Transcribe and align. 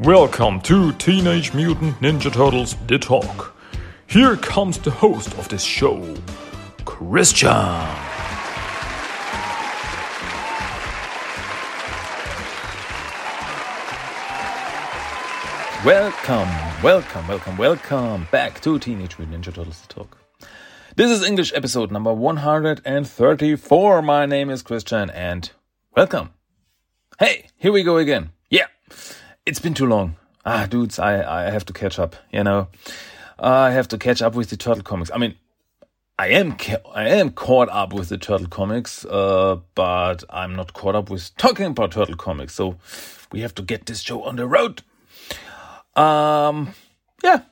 Welcome 0.00 0.60
to 0.60 0.92
Teenage 0.92 1.52
Mutant 1.54 1.98
Ninja 2.00 2.32
Turtles 2.32 2.76
The 2.86 3.00
Talk. 3.00 3.56
Here 4.06 4.36
comes 4.36 4.78
the 4.78 4.92
host 4.92 5.36
of 5.36 5.48
this 5.48 5.64
show, 5.64 6.14
Christian. 6.84 7.48
Welcome, 15.84 16.48
welcome, 16.80 17.26
welcome, 17.26 17.56
welcome 17.56 18.28
back 18.30 18.60
to 18.60 18.78
Teenage 18.78 19.18
Mutant 19.18 19.42
Ninja 19.42 19.52
Turtles 19.52 19.80
The 19.80 19.94
Talk. 19.94 20.16
This 20.94 21.10
is 21.10 21.24
English 21.24 21.52
episode 21.56 21.90
number 21.90 22.12
134. 22.12 24.02
My 24.02 24.26
name 24.26 24.48
is 24.48 24.62
Christian 24.62 25.10
and 25.10 25.50
welcome. 25.96 26.30
Hey, 27.18 27.48
here 27.56 27.72
we 27.72 27.82
go 27.82 27.96
again. 27.96 28.30
Yeah, 28.48 28.66
it's 29.48 29.60
been 29.60 29.74
too 29.74 29.86
long. 29.86 30.16
Ah, 30.44 30.66
dudes, 30.66 30.98
I, 30.98 31.46
I 31.46 31.50
have 31.50 31.64
to 31.66 31.72
catch 31.72 31.98
up, 31.98 32.14
you 32.30 32.44
know. 32.44 32.68
I 33.38 33.70
have 33.70 33.88
to 33.88 33.98
catch 33.98 34.20
up 34.20 34.34
with 34.34 34.50
the 34.50 34.56
Turtle 34.56 34.82
comics. 34.82 35.10
I 35.10 35.16
mean, 35.16 35.36
I 36.18 36.28
am 36.28 36.56
I 36.94 37.08
am 37.08 37.30
caught 37.30 37.70
up 37.70 37.92
with 37.94 38.10
the 38.10 38.18
Turtle 38.18 38.48
comics, 38.48 39.06
uh, 39.06 39.56
but 39.74 40.24
I'm 40.28 40.54
not 40.54 40.74
caught 40.74 40.94
up 40.94 41.08
with 41.08 41.34
talking 41.36 41.66
about 41.66 41.92
Turtle 41.92 42.16
comics. 42.16 42.54
So 42.54 42.76
we 43.32 43.40
have 43.40 43.54
to 43.54 43.62
get 43.62 43.86
this 43.86 44.00
show 44.00 44.22
on 44.24 44.36
the 44.36 44.46
road. 44.46 44.82
Um, 45.96 46.74
yeah. 47.24 47.42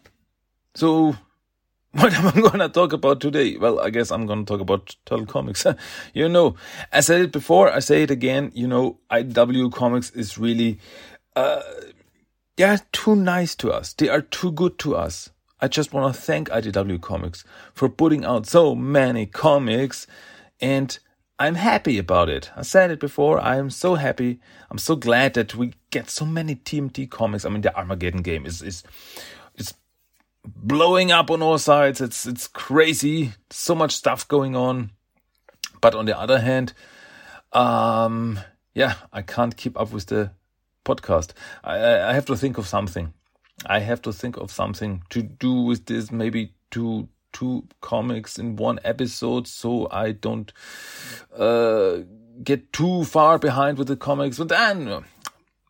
So 0.74 1.16
what 1.92 2.12
am 2.12 2.26
I 2.26 2.32
going 2.32 2.58
to 2.58 2.68
talk 2.68 2.92
about 2.92 3.20
today? 3.22 3.56
Well, 3.56 3.80
I 3.80 3.88
guess 3.88 4.10
I'm 4.10 4.26
going 4.26 4.44
to 4.44 4.52
talk 4.52 4.60
about 4.60 4.94
Turtle 5.06 5.24
Comics. 5.24 5.64
you 6.12 6.28
know, 6.28 6.56
I 6.92 7.00
said 7.00 7.22
it 7.22 7.32
before, 7.32 7.72
I 7.72 7.78
say 7.78 8.02
it 8.02 8.10
again. 8.10 8.52
You 8.54 8.68
know, 8.68 8.98
IDW 9.10 9.72
Comics 9.72 10.10
is 10.10 10.36
really, 10.36 10.78
uh, 11.34 11.62
they 12.56 12.64
are 12.64 12.78
too 12.92 13.14
nice 13.14 13.54
to 13.56 13.70
us. 13.70 13.92
They 13.92 14.08
are 14.08 14.22
too 14.22 14.50
good 14.52 14.78
to 14.80 14.96
us. 14.96 15.30
I 15.60 15.68
just 15.68 15.92
want 15.92 16.14
to 16.14 16.20
thank 16.20 16.48
IDW 16.48 17.00
Comics 17.00 17.44
for 17.72 17.88
putting 17.88 18.24
out 18.24 18.46
so 18.46 18.74
many 18.74 19.26
comics 19.26 20.06
and 20.60 20.98
I'm 21.38 21.54
happy 21.54 21.98
about 21.98 22.30
it. 22.30 22.50
I 22.56 22.62
said 22.62 22.90
it 22.90 22.98
before. 22.98 23.38
I 23.40 23.56
am 23.56 23.68
so 23.68 23.94
happy. 23.94 24.40
I'm 24.70 24.78
so 24.78 24.96
glad 24.96 25.34
that 25.34 25.54
we 25.54 25.74
get 25.90 26.08
so 26.08 26.24
many 26.24 26.54
TMT 26.54 27.10
comics. 27.10 27.44
I 27.44 27.50
mean, 27.50 27.60
the 27.60 27.76
Armageddon 27.76 28.22
game 28.22 28.46
is, 28.46 28.62
is, 28.62 28.82
is 29.56 29.74
blowing 30.44 31.12
up 31.12 31.30
on 31.30 31.42
all 31.42 31.58
sides. 31.58 32.00
It's, 32.00 32.26
it's 32.26 32.48
crazy. 32.48 33.32
So 33.50 33.74
much 33.74 33.94
stuff 33.94 34.26
going 34.26 34.56
on. 34.56 34.92
But 35.82 35.94
on 35.94 36.06
the 36.06 36.18
other 36.18 36.40
hand, 36.40 36.72
um, 37.52 38.40
yeah, 38.74 38.94
I 39.12 39.20
can't 39.20 39.56
keep 39.56 39.78
up 39.78 39.92
with 39.92 40.06
the 40.06 40.30
podcast. 40.86 41.32
I, 41.62 41.76
I 42.10 42.12
have 42.14 42.26
to 42.26 42.36
think 42.36 42.56
of 42.56 42.66
something. 42.66 43.12
I 43.66 43.80
have 43.80 44.00
to 44.02 44.12
think 44.12 44.36
of 44.36 44.50
something 44.50 45.02
to 45.10 45.22
do 45.22 45.52
with 45.52 45.86
this, 45.86 46.10
maybe 46.10 46.52
two 46.70 47.08
two 47.32 47.64
comics 47.82 48.38
in 48.38 48.56
one 48.56 48.78
episode, 48.82 49.46
so 49.46 49.88
I 49.90 50.12
don't 50.12 50.52
uh, 51.36 51.98
get 52.42 52.72
too 52.72 53.04
far 53.04 53.38
behind 53.38 53.76
with 53.76 53.88
the 53.88 53.96
comics. 53.96 54.38
But 54.38 54.48
then 54.48 55.04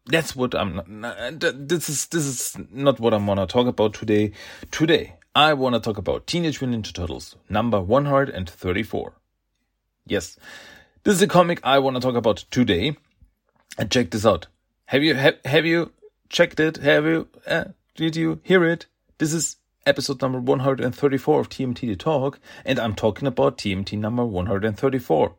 that's 0.07 0.37
what 0.37 0.55
I'm. 0.55 0.81
Not, 0.87 1.41
this 1.41 1.89
is 1.89 2.07
this 2.07 2.25
is 2.25 2.57
not 2.71 3.01
what 3.01 3.15
I 3.15 3.17
want 3.17 3.41
to 3.41 3.47
talk 3.47 3.67
about 3.67 3.95
today. 3.95 4.33
Today 4.71 5.15
I 5.35 5.55
want 5.55 5.75
to 5.75 5.81
talk 5.81 5.99
about 5.99 6.27
Teenage 6.27 6.61
Mutant 6.61 6.87
Ninja 6.87 6.95
Turtles 6.95 7.37
number 7.49 7.81
134. 7.81 9.13
Yes, 10.07 10.39
this 11.03 11.15
is 11.15 11.23
a 11.23 11.27
comic 11.27 11.61
I 11.65 11.79
want 11.81 11.97
to 11.97 12.01
talk 12.01 12.15
about 12.15 12.45
today. 12.51 12.97
And 13.79 13.91
check 13.91 14.11
this 14.11 14.25
out. 14.25 14.47
Have 14.87 15.03
you 15.03 15.15
have, 15.15 15.39
have 15.45 15.67
you 15.67 15.93
checked 16.29 16.61
it? 16.61 16.77
Have 16.77 17.05
you? 17.07 17.27
Uh, 17.45 17.65
did 17.97 18.15
you 18.15 18.41
hear 18.45 18.65
it? 18.65 18.87
This 19.19 19.33
is 19.33 19.57
episode 19.85 20.23
number 20.23 20.39
134 20.39 21.41
of 21.41 21.49
TMT 21.49 21.81
The 21.81 21.97
Talk, 21.97 22.39
and 22.65 22.79
I'm 22.79 22.95
talking 22.95 23.27
about 23.27 23.59
TMT 23.59 23.99
number 23.99 24.25
134. 24.25 25.35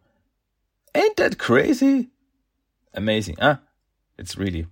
Ain't 0.95 1.15
that 1.15 1.37
crazy? 1.37 2.09
Amazing, 2.93 3.37
huh? 3.39 3.57
It's 4.17 4.37
really, 4.37 4.67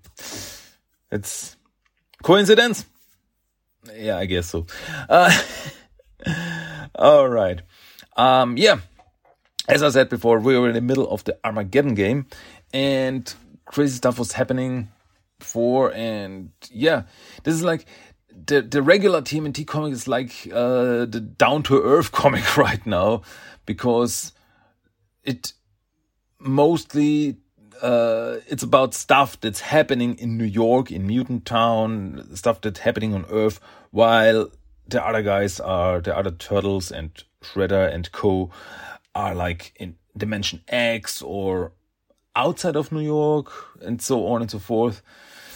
it's 1.10 1.56
coincidence? 2.22 2.86
Yeah, 3.96 4.18
I 4.18 4.26
guess 4.26 4.48
so. 4.48 4.66
Uh, 5.08 5.42
all 6.96 7.30
right. 7.30 7.62
Um, 8.18 8.58
yeah. 8.58 8.80
As 9.70 9.84
I 9.84 9.90
said 9.90 10.10
before, 10.10 10.40
we 10.40 10.60
were 10.60 10.68
in 10.68 10.76
the 10.76 10.82
middle 10.82 11.10
of 11.10 11.24
the 11.24 11.38
Armageddon 11.46 11.96
game, 11.96 12.26
and 12.74 13.34
crazy 13.66 13.96
stuff 13.98 14.20
was 14.20 14.34
happening 14.34 14.90
before 15.40 15.94
and 15.94 16.52
yeah. 16.72 17.04
This 17.44 17.56
is 17.56 17.64
like 17.64 17.86
the 18.30 18.62
the 18.62 18.82
regular 18.82 19.22
TMNT 19.22 19.66
comic 19.68 19.94
is 19.94 20.08
like 20.08 20.48
uh, 20.52 21.06
the 21.06 21.20
down 21.20 21.64
to 21.64 21.82
earth 21.82 22.12
comic 22.22 22.58
right 22.58 22.86
now 22.86 23.22
because 23.66 24.34
it 25.24 25.54
mostly 26.40 27.38
uh, 27.82 28.38
it's 28.48 28.64
about 28.64 28.94
stuff 28.94 29.40
that's 29.42 29.60
happening 29.60 30.16
in 30.16 30.38
New 30.38 30.46
York 30.46 30.92
in 30.92 31.08
Mutant 31.08 31.46
Town 31.46 32.26
stuff 32.36 32.62
that's 32.62 32.80
happening 32.80 33.14
on 33.14 33.26
Earth 33.30 33.60
while 33.92 34.50
the 34.88 35.06
other 35.06 35.22
guys 35.22 35.60
are 35.60 36.00
the 36.00 36.16
other 36.16 36.32
turtles 36.32 36.92
and 36.92 37.12
Shredder 37.42 37.94
and 37.94 38.12
Co 38.12 38.50
are 39.14 39.36
like 39.36 39.74
in 39.78 39.96
Dimension 40.18 40.62
X 40.68 41.22
or 41.22 41.74
outside 42.36 42.76
of 42.76 42.92
New 42.92 43.02
York 43.02 43.52
and 43.82 44.02
so 44.02 44.28
on 44.28 44.42
and 44.42 44.52
so 44.52 44.60
forth. 44.60 45.02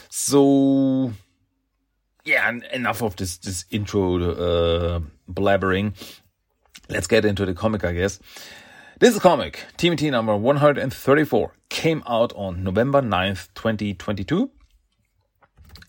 So 0.10 1.14
yeah, 2.26 2.52
enough 2.74 3.02
of 3.02 3.16
this 3.16 3.38
this 3.38 3.66
intro 3.72 4.16
uh, 4.32 5.00
blabbering. 5.32 5.94
Let's 6.90 7.08
get 7.08 7.26
into 7.26 7.46
the 7.46 7.54
comic, 7.54 7.84
I 7.84 7.94
guess. 7.94 8.20
This 9.00 9.18
comic, 9.20 9.64
TMT 9.78 10.12
number 10.12 10.36
134, 10.36 11.54
came 11.70 12.04
out 12.06 12.34
on 12.36 12.64
November 12.64 13.02
9th, 13.02 13.48
2022. 13.56 14.52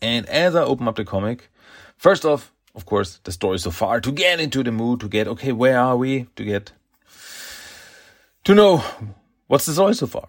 And 0.01 0.27
as 0.27 0.55
I 0.55 0.63
open 0.63 0.87
up 0.87 0.95
the 0.95 1.05
comic, 1.05 1.51
first 1.97 2.25
off, 2.25 2.53
of 2.75 2.87
course, 2.87 3.19
the 3.25 3.33
story 3.33 3.59
so 3.59 3.73
far 3.73 4.01
to 4.01 4.13
get 4.13 4.39
into 4.39 4.63
the 4.63 4.71
mood, 4.71 5.01
to 5.01 5.09
get, 5.09 5.27
okay, 5.27 5.51
where 5.51 5.81
are 5.81 5.97
we? 5.97 6.29
To 6.37 6.45
get, 6.45 6.71
to 8.45 8.55
know 8.55 8.85
what's 9.49 9.67
the 9.67 9.73
story 9.73 9.95
so 9.95 10.07
far. 10.07 10.29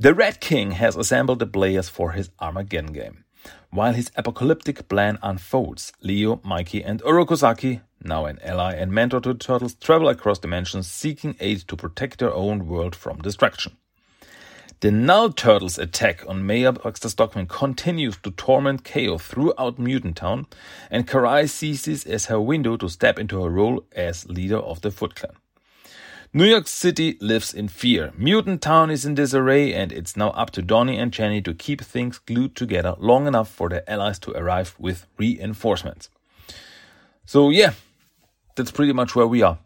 The 0.00 0.14
Red 0.14 0.40
King 0.40 0.70
has 0.70 0.96
assembled 0.96 1.40
the 1.40 1.46
players 1.46 1.90
for 1.90 2.12
his 2.12 2.30
Armageddon 2.40 2.94
game. 2.94 3.24
While 3.68 3.92
his 3.92 4.10
apocalyptic 4.16 4.88
plan 4.88 5.18
unfolds, 5.22 5.92
Leo, 6.00 6.40
Mikey, 6.42 6.82
and 6.82 7.02
Oroku 7.02 7.36
Saki, 7.36 7.82
now 8.02 8.24
an 8.24 8.38
ally 8.42 8.72
and 8.72 8.92
mentor 8.92 9.20
to 9.20 9.34
the 9.34 9.38
Turtles, 9.38 9.74
travel 9.74 10.08
across 10.08 10.38
dimensions 10.38 10.90
seeking 10.90 11.36
aid 11.38 11.68
to 11.68 11.76
protect 11.76 12.18
their 12.18 12.32
own 12.32 12.66
world 12.66 12.96
from 12.96 13.18
destruction. 13.18 13.76
The 14.80 14.90
Null 14.90 15.34
Turtles' 15.34 15.78
attack 15.78 16.24
on 16.26 16.46
Mayor 16.46 16.72
Baxter 16.72 17.10
Stockman 17.10 17.48
continues 17.48 18.16
to 18.22 18.30
torment 18.30 18.84
chaos 18.84 19.20
throughout 19.20 19.78
Mutant 19.78 20.16
Town, 20.16 20.46
and 20.90 21.06
Karai 21.06 21.46
sees 21.46 21.84
this 21.84 22.06
as 22.06 22.24
her 22.24 22.40
window 22.40 22.78
to 22.78 22.88
step 22.88 23.18
into 23.18 23.42
her 23.42 23.50
role 23.50 23.84
as 23.92 24.26
leader 24.30 24.60
of 24.60 24.80
the 24.80 24.90
Foot 24.90 25.14
Clan. 25.14 25.34
New 26.32 26.44
York 26.44 26.68
City 26.68 27.18
lives 27.20 27.52
in 27.52 27.66
fear. 27.66 28.12
Mutant 28.16 28.62
Town 28.62 28.88
is 28.88 29.04
in 29.04 29.16
disarray, 29.16 29.74
and 29.74 29.90
it's 29.90 30.16
now 30.16 30.30
up 30.30 30.50
to 30.50 30.62
Donnie 30.62 30.96
and 30.96 31.12
Jenny 31.12 31.42
to 31.42 31.52
keep 31.52 31.80
things 31.80 32.18
glued 32.18 32.54
together 32.54 32.94
long 32.98 33.26
enough 33.26 33.48
for 33.50 33.68
their 33.68 33.82
allies 33.90 34.20
to 34.20 34.30
arrive 34.38 34.76
with 34.78 35.08
reinforcements. 35.18 36.08
So, 37.26 37.50
yeah, 37.50 37.72
that's 38.54 38.70
pretty 38.70 38.92
much 38.92 39.16
where 39.16 39.26
we 39.26 39.42
are. 39.42 39.58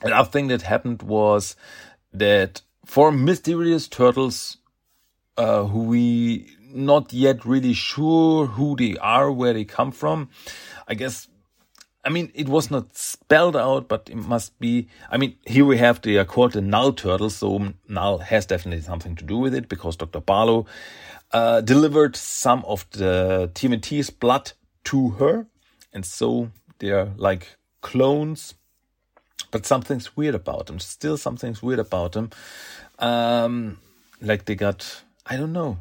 Another 0.00 0.30
thing 0.30 0.46
that 0.46 0.62
happened 0.62 1.02
was 1.02 1.56
that 2.12 2.62
four 2.86 3.10
mysterious 3.10 3.88
turtles, 3.88 4.58
uh, 5.36 5.64
who 5.64 5.82
we 5.82 6.54
not 6.72 7.12
yet 7.12 7.44
really 7.44 7.72
sure 7.72 8.46
who 8.46 8.76
they 8.76 8.96
are, 8.98 9.32
where 9.32 9.54
they 9.54 9.64
come 9.64 9.90
from. 9.90 10.28
I 10.86 10.94
guess 10.94 11.26
I 12.04 12.08
mean, 12.08 12.30
it 12.34 12.48
was 12.48 12.70
not 12.70 12.96
spelled 12.96 13.56
out, 13.56 13.88
but 13.88 14.08
it 14.10 14.16
must 14.16 14.58
be. 14.58 14.88
I 15.10 15.18
mean, 15.18 15.36
here 15.46 15.66
we 15.66 15.76
have 15.78 16.00
the 16.00 16.18
uh, 16.18 16.24
called 16.24 16.52
the 16.52 16.62
Null 16.62 16.92
turtle, 16.94 17.28
so 17.28 17.74
Null 17.88 18.18
has 18.18 18.46
definitely 18.46 18.82
something 18.82 19.16
to 19.16 19.24
do 19.24 19.36
with 19.36 19.54
it 19.54 19.68
because 19.68 19.96
Dr. 19.96 20.20
Barlow 20.20 20.66
uh, 21.32 21.60
delivered 21.60 22.16
some 22.16 22.64
of 22.64 22.86
the 22.90 23.50
TMNT's 23.54 24.08
blood 24.08 24.52
to 24.84 25.10
her, 25.10 25.46
and 25.92 26.06
so 26.06 26.50
they're 26.78 27.12
like 27.16 27.56
clones. 27.82 28.54
But 29.50 29.66
something's 29.66 30.16
weird 30.16 30.34
about 30.34 30.66
them. 30.66 30.78
Still, 30.78 31.16
something's 31.16 31.62
weird 31.62 31.80
about 31.80 32.12
them. 32.12 32.30
Um, 32.98 33.78
like 34.22 34.44
they 34.44 34.54
got, 34.54 35.02
I 35.26 35.36
don't 35.36 35.52
know. 35.52 35.78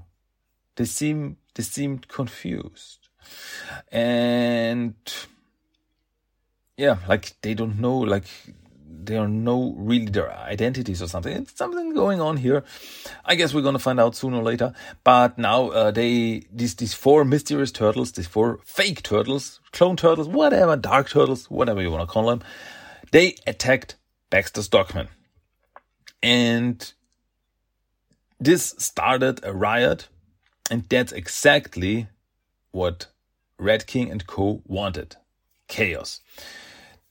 They 0.75 0.86
seem 0.86 1.38
they 1.56 1.63
seemed 1.63 2.10
confused, 2.10 3.07
and 3.89 4.95
yeah, 6.80 7.00
like 7.10 7.34
they 7.42 7.54
don't 7.54 7.78
know, 7.78 7.98
like 7.98 8.24
they 9.04 9.18
are 9.18 9.28
no 9.28 9.74
really 9.78 10.06
their 10.06 10.31
identities 10.31 11.02
or 11.02 11.08
something. 11.10 11.36
It's 11.36 11.58
something 11.58 11.94
going 11.94 12.22
on 12.22 12.38
here. 12.38 12.64
I 13.26 13.36
guess 13.36 13.54
we're 13.54 13.64
gonna 13.64 13.80
find 13.80 14.00
out 14.00 14.16
sooner 14.16 14.38
or 14.38 14.44
later. 14.44 14.74
But 15.04 15.38
now 15.38 15.72
uh, 15.72 15.92
they 15.92 16.44
these 16.54 16.76
these 16.76 16.94
four 16.94 17.26
mysterious 17.26 17.74
turtles, 17.74 18.14
these 18.14 18.28
four 18.28 18.62
fake 18.64 19.04
turtles, 19.04 19.60
clone 19.74 19.98
turtles, 19.98 20.30
whatever, 20.30 20.78
dark 20.78 21.10
turtles, 21.10 21.52
whatever 21.52 21.81
you 21.81 21.92
wanna 21.92 22.08
call 22.08 22.28
them, 22.28 22.42
they 23.12 23.36
attacked 23.46 23.98
Baxter 24.30 24.62
Stockman, 24.62 25.10
and 26.24 26.94
this 28.40 28.74
started 28.78 29.42
a 29.44 29.54
riot, 29.54 30.08
and 30.72 30.88
that's 30.88 31.12
exactly 31.12 32.08
what 32.72 33.08
Red 33.58 33.86
King 33.86 34.10
and 34.10 34.25
Co 34.25 34.62
wanted 34.66 35.18
chaos. 35.68 36.22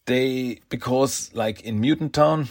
They, 0.08 0.60
because 0.70 1.30
like 1.34 1.60
in 1.60 1.80
Mutant 1.80 2.14
Town, 2.14 2.48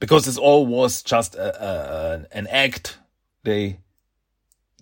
because 0.00 0.26
this 0.26 0.36
all 0.36 0.66
was 0.66 1.02
just 1.02 1.34
a, 1.34 1.64
a, 1.64 2.26
an 2.30 2.46
act, 2.48 2.98
they, 3.42 3.78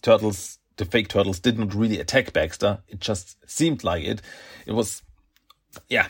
turtles, 0.03 0.59
the 0.79 0.85
fake 0.85 1.07
turtles 1.07 1.39
did 1.39 1.57
not 1.57 1.73
really 1.73 2.01
attack 2.01 2.33
Baxter. 2.33 2.81
It 2.89 2.99
just 2.99 3.37
seemed 3.49 3.85
like 3.85 4.03
it. 4.03 4.21
It 4.67 4.73
was, 4.73 5.05
yeah. 5.89 6.09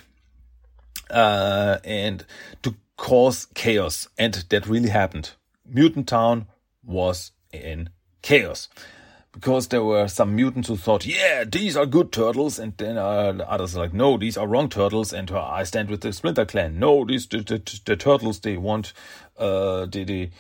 Uh, 1.11 1.77
and 1.85 2.25
to 2.63 2.75
cause 2.97 3.47
chaos. 3.55 4.09
And 4.17 4.33
that 4.49 4.67
really 4.67 4.89
happened. 4.89 5.33
Mutant 5.67 6.09
Town 6.09 6.47
was 6.83 7.33
in 7.53 7.91
chaos 8.23 8.69
because 9.41 9.69
there 9.69 9.85
were 9.85 10.09
some 10.09 10.35
mutants 10.35 10.67
who 10.67 10.77
thought, 10.77 11.07
yeah, 11.07 11.45
these 11.45 11.77
are 11.77 11.87
good 11.87 12.11
turtles, 12.11 12.59
and 12.59 12.77
then 12.77 12.99
uh, 12.99 13.45
others 13.47 13.77
are 13.77 13.81
like, 13.81 13.95
no, 13.95 14.19
these 14.19 14.37
are 14.37 14.49
wrong 14.49 14.69
turtles, 14.69 15.13
and 15.13 15.31
uh, 15.31 15.45
I 15.45 15.63
stand 15.63 15.91
with 15.91 16.01
the 16.01 16.13
Splinter 16.13 16.45
Clan. 16.45 16.81
No, 16.81 17.05
these 17.05 17.29
the, 17.29 17.39
the, 17.39 17.81
the 17.85 17.95
turtles 17.97 18.41
they 18.41 18.57
want, 18.57 18.93
uh, 19.39 19.87
they 19.87 20.03
they, 20.03 20.31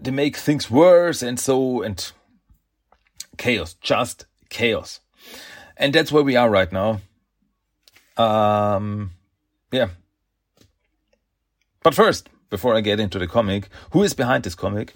they 0.00 0.10
make 0.10 0.36
things 0.36 0.68
worse, 0.72 1.22
and 1.22 1.38
so 1.38 1.82
and 1.82 2.10
chaos, 3.38 3.74
just 3.74 4.26
chaos, 4.48 4.98
and 5.76 5.94
that's 5.94 6.10
where 6.10 6.24
we 6.24 6.34
are 6.34 6.50
right 6.50 6.72
now. 6.72 7.00
Um, 8.16 9.12
yeah. 9.70 9.90
But 11.84 11.94
first, 11.94 12.28
before 12.52 12.74
I 12.74 12.82
get 12.82 13.00
into 13.00 13.18
the 13.18 13.26
comic, 13.26 13.70
who 13.92 14.02
is 14.02 14.12
behind 14.12 14.44
this 14.44 14.54
comic? 14.54 14.92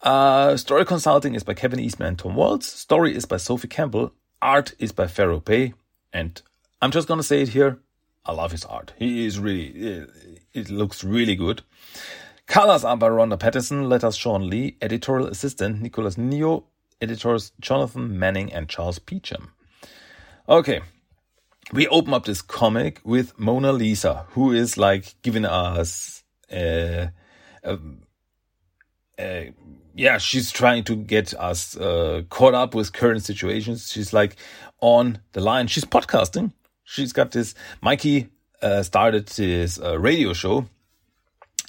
Uh, 0.00 0.56
story 0.56 0.86
consulting 0.86 1.34
is 1.34 1.44
by 1.44 1.52
Kevin 1.52 1.78
Eastman 1.78 2.08
and 2.08 2.18
Tom 2.18 2.34
Waltz. 2.34 2.66
Story 2.66 3.14
is 3.14 3.26
by 3.26 3.36
Sophie 3.36 3.68
Campbell. 3.68 4.14
Art 4.40 4.72
is 4.78 4.90
by 4.90 5.06
Fero 5.06 5.38
Pe. 5.38 5.74
And 6.14 6.40
I'm 6.80 6.90
just 6.90 7.06
gonna 7.06 7.22
say 7.22 7.42
it 7.42 7.50
here. 7.50 7.78
I 8.24 8.32
love 8.32 8.52
his 8.52 8.64
art. 8.64 8.94
He 8.98 9.26
is 9.26 9.38
really, 9.38 10.06
it 10.54 10.70
looks 10.70 11.04
really 11.04 11.36
good. 11.36 11.60
Colors 12.46 12.84
are 12.84 12.96
by 12.96 13.10
Rhonda 13.10 13.38
Pattison, 13.38 13.86
letters 13.86 14.16
Shawn 14.16 14.48
Lee, 14.48 14.78
editorial 14.80 15.28
assistant 15.28 15.82
Nicholas 15.82 16.16
Neo, 16.16 16.64
editors 17.02 17.52
Jonathan 17.60 18.18
Manning 18.18 18.50
and 18.50 18.66
Charles 18.66 18.98
Peacham. 18.98 19.52
Okay, 20.48 20.80
we 21.70 21.86
open 21.88 22.14
up 22.14 22.24
this 22.24 22.40
comic 22.40 23.02
with 23.04 23.38
Mona 23.38 23.72
Lisa, 23.72 24.24
who 24.30 24.52
is 24.52 24.78
like 24.78 25.16
giving 25.20 25.44
us 25.44 26.23
uh, 26.52 27.08
uh, 27.62 27.76
uh, 29.18 29.44
yeah, 29.94 30.18
she's 30.18 30.50
trying 30.50 30.84
to 30.84 30.96
get 30.96 31.34
us 31.34 31.76
uh, 31.76 32.22
caught 32.28 32.54
up 32.54 32.74
with 32.74 32.92
current 32.92 33.22
situations. 33.22 33.90
She's 33.92 34.12
like 34.12 34.36
on 34.80 35.20
the 35.32 35.40
line. 35.40 35.68
She's 35.68 35.84
podcasting. 35.84 36.52
She's 36.84 37.12
got 37.12 37.30
this. 37.30 37.54
Mikey 37.80 38.28
uh, 38.60 38.82
started 38.82 39.30
his 39.30 39.80
uh, 39.80 39.98
radio 39.98 40.32
show, 40.32 40.66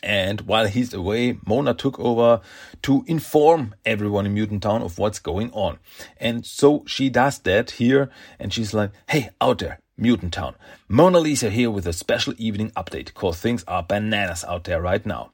and 0.01 0.41
while 0.41 0.65
he's 0.67 0.93
away, 0.93 1.37
Mona 1.45 1.73
took 1.73 1.99
over 1.99 2.41
to 2.81 3.05
inform 3.07 3.75
everyone 3.85 4.25
in 4.25 4.33
Mutant 4.33 4.63
Town 4.63 4.81
of 4.81 4.97
what's 4.97 5.19
going 5.19 5.51
on. 5.51 5.79
And 6.17 6.45
so 6.45 6.83
she 6.87 7.09
does 7.09 7.39
that 7.39 7.71
here, 7.71 8.09
and 8.39 8.51
she's 8.51 8.73
like, 8.73 8.91
"Hey, 9.07 9.29
out 9.39 9.59
there, 9.59 9.79
Mutant 9.97 10.33
Town. 10.33 10.55
Mona 10.87 11.19
Lisa 11.19 11.49
here 11.49 11.71
with 11.71 11.87
a 11.87 11.93
special 11.93 12.33
evening 12.37 12.71
update, 12.71 13.13
cause 13.13 13.39
things 13.39 13.63
are 13.67 13.83
bananas 13.83 14.43
out 14.43 14.65
there 14.65 14.81
right 14.81 15.05
now. 15.05 15.31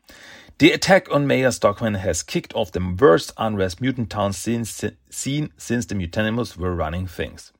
The 0.59 0.71
attack 0.71 1.11
on 1.11 1.25
Mayor 1.25 1.49
Stockman 1.49 1.95
has 1.95 2.21
kicked 2.21 2.53
off 2.53 2.71
the 2.71 2.95
worst 2.99 3.33
unrest 3.37 3.81
Mutant 3.81 4.11
Town 4.11 4.33
since, 4.33 4.83
seen 5.09 5.51
since 5.57 5.87
the 5.87 5.95
Mutanimals 5.95 6.55
were 6.55 6.75
running 6.75 7.07
things. 7.07 7.51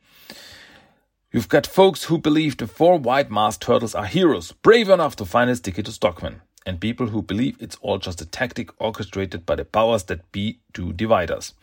You've 1.31 1.49
got 1.49 1.65
folks 1.65 2.03
who 2.03 2.17
believe 2.17 2.57
the 2.57 2.67
four 2.67 2.99
white 2.99 3.31
masked 3.31 3.63
turtles 3.63 3.95
are 3.95 4.05
heroes, 4.05 4.51
brave 4.51 4.89
enough 4.89 5.15
to 5.15 5.25
find 5.25 5.49
his 5.49 5.61
ticket 5.61 5.85
to 5.85 5.91
Stockman, 5.91 6.41
and 6.65 6.79
people 6.79 7.07
who 7.07 7.23
believe 7.23 7.57
it's 7.59 7.77
all 7.81 7.97
just 7.97 8.21
a 8.21 8.25
tactic 8.25 8.69
orchestrated 8.79 9.45
by 9.45 9.55
the 9.55 9.65
powers 9.65 10.03
that 10.03 10.31
be 10.31 10.59
to 10.73 10.93
divide 10.93 11.31
us. 11.31 11.53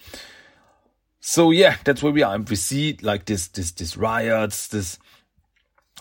So 1.21 1.51
yeah, 1.51 1.77
that's 1.85 2.03
where 2.03 2.13
we 2.13 2.23
are. 2.23 2.35
And 2.35 2.49
we 2.49 2.57
see 2.57 2.97
like 3.03 3.27
this, 3.27 3.49
this, 3.49 3.71
this 3.73 3.97
riots, 3.97 4.69
this 4.69 4.99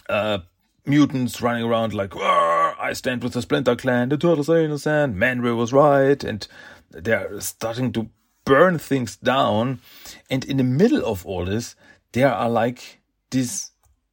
uh, 0.10 0.40
mutants 0.86 1.42
running 1.42 1.64
around 1.64 1.94
like, 1.94 2.16
I 2.16 2.92
stand 2.94 3.24
with 3.24 3.34
the 3.34 3.42
Splinter 3.42 3.76
Clan, 3.76 4.10
the 4.10 4.18
turtles 4.18 4.50
are 4.50 4.60
innocent, 4.60 5.16
Manray 5.16 5.56
was 5.56 5.74
right, 5.74 6.24
and 6.24 6.48
they're 6.92 7.40
starting 7.42 7.92
to 7.94 8.10
burn 8.46 8.78
things 8.78 9.16
down. 9.18 9.82
And 10.30 10.46
in 10.46 10.58
the 10.58 10.64
middle 10.64 11.06
of 11.06 11.26
all 11.26 11.46
this, 11.46 11.76
there 12.14 12.32
are 12.32 12.50
like 12.50 13.02
these 13.32 13.72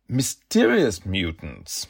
mysterious 0.09 1.07
mutants. 1.07 1.87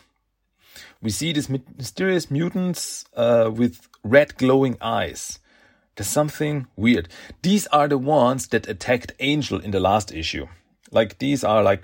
We 1.00 1.10
see 1.10 1.32
these 1.32 1.48
mysterious 1.48 2.30
mutants 2.30 3.04
uh, 3.14 3.50
with 3.52 3.88
red 4.02 4.36
glowing 4.36 4.76
eyes. 4.80 5.38
There's 5.96 6.08
something 6.08 6.66
weird. 6.76 7.08
These 7.42 7.66
are 7.68 7.88
the 7.88 7.98
ones 7.98 8.48
that 8.48 8.68
attacked 8.68 9.12
Angel 9.20 9.60
in 9.60 9.70
the 9.70 9.80
last 9.80 10.12
issue. 10.12 10.48
Like 10.90 11.18
these 11.18 11.44
are 11.44 11.62
like 11.62 11.82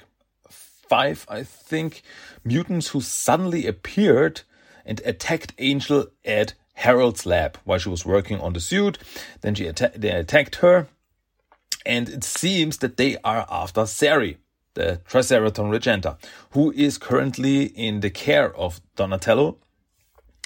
five, 0.90 1.24
I 1.28 1.44
think, 1.44 2.02
mutants 2.44 2.88
who 2.88 3.00
suddenly 3.00 3.66
appeared 3.66 4.42
and 4.84 5.00
attacked 5.04 5.54
Angel 5.58 6.08
at 6.24 6.54
Harold's 6.74 7.24
lab 7.24 7.56
while 7.64 7.78
she 7.78 7.88
was 7.88 8.04
working 8.04 8.40
on 8.40 8.54
the 8.54 8.60
suit. 8.60 8.98
Then 9.40 9.54
she 9.54 9.70
they 9.70 10.10
attacked 10.10 10.56
her, 10.56 10.88
and 11.86 12.08
it 12.08 12.24
seems 12.24 12.78
that 12.78 12.96
they 12.96 13.16
are 13.22 13.46
after 13.48 13.86
Sari, 13.86 14.38
the 14.74 15.00
Triceraton 15.08 15.70
Regenta, 15.70 16.18
who 16.50 16.72
is 16.72 16.98
currently 16.98 17.66
in 17.66 18.00
the 18.00 18.10
care 18.10 18.54
of 18.56 18.80
Donatello 18.96 19.58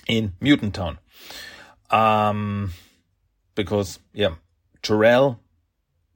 in 0.07 0.35
Mutant 0.41 0.75
Town. 0.75 0.99
Um, 1.91 2.73
because 3.55 3.99
yeah, 4.13 4.35
Jor-El 4.83 5.41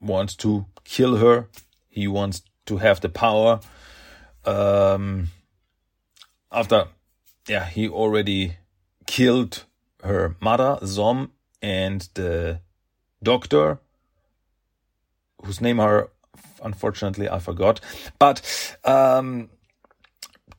wants 0.00 0.36
to 0.36 0.66
kill 0.84 1.16
her. 1.16 1.48
He 1.88 2.06
wants 2.06 2.42
to 2.66 2.76
have 2.76 3.00
the 3.00 3.08
power 3.08 3.60
um, 4.48 5.28
after, 6.50 6.88
yeah, 7.46 7.66
he 7.66 7.88
already 7.88 8.56
killed 9.06 9.64
her 10.02 10.36
mother, 10.40 10.78
Zom, 10.84 11.32
and 11.60 12.08
the 12.14 12.60
doctor, 13.22 13.78
whose 15.44 15.60
name 15.60 15.80
are 15.80 16.10
unfortunately 16.62 17.28
I 17.28 17.38
forgot. 17.38 17.80
But 18.18 18.76
um, 18.84 19.50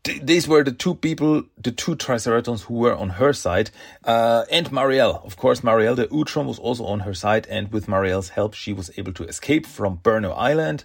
th- 0.03 0.21
these 0.21 0.47
were 0.47 0.63
the 0.63 0.71
two 0.71 0.95
people, 0.95 1.43
the 1.57 1.71
two 1.71 1.95
Triceratons 1.95 2.61
who 2.61 2.75
were 2.75 2.95
on 2.95 3.09
her 3.09 3.33
side, 3.33 3.71
uh, 4.03 4.45
and 4.51 4.69
Marielle. 4.71 5.23
Of 5.25 5.37
course, 5.37 5.61
Marielle 5.61 5.95
the 5.95 6.07
Utrom 6.07 6.45
was 6.45 6.59
also 6.59 6.85
on 6.85 7.01
her 7.01 7.13
side, 7.13 7.47
and 7.49 7.71
with 7.71 7.87
Marielle's 7.87 8.29
help, 8.29 8.53
she 8.53 8.73
was 8.73 8.91
able 8.97 9.13
to 9.13 9.23
escape 9.25 9.65
from 9.65 9.97
Burnow 9.97 10.33
Island. 10.37 10.83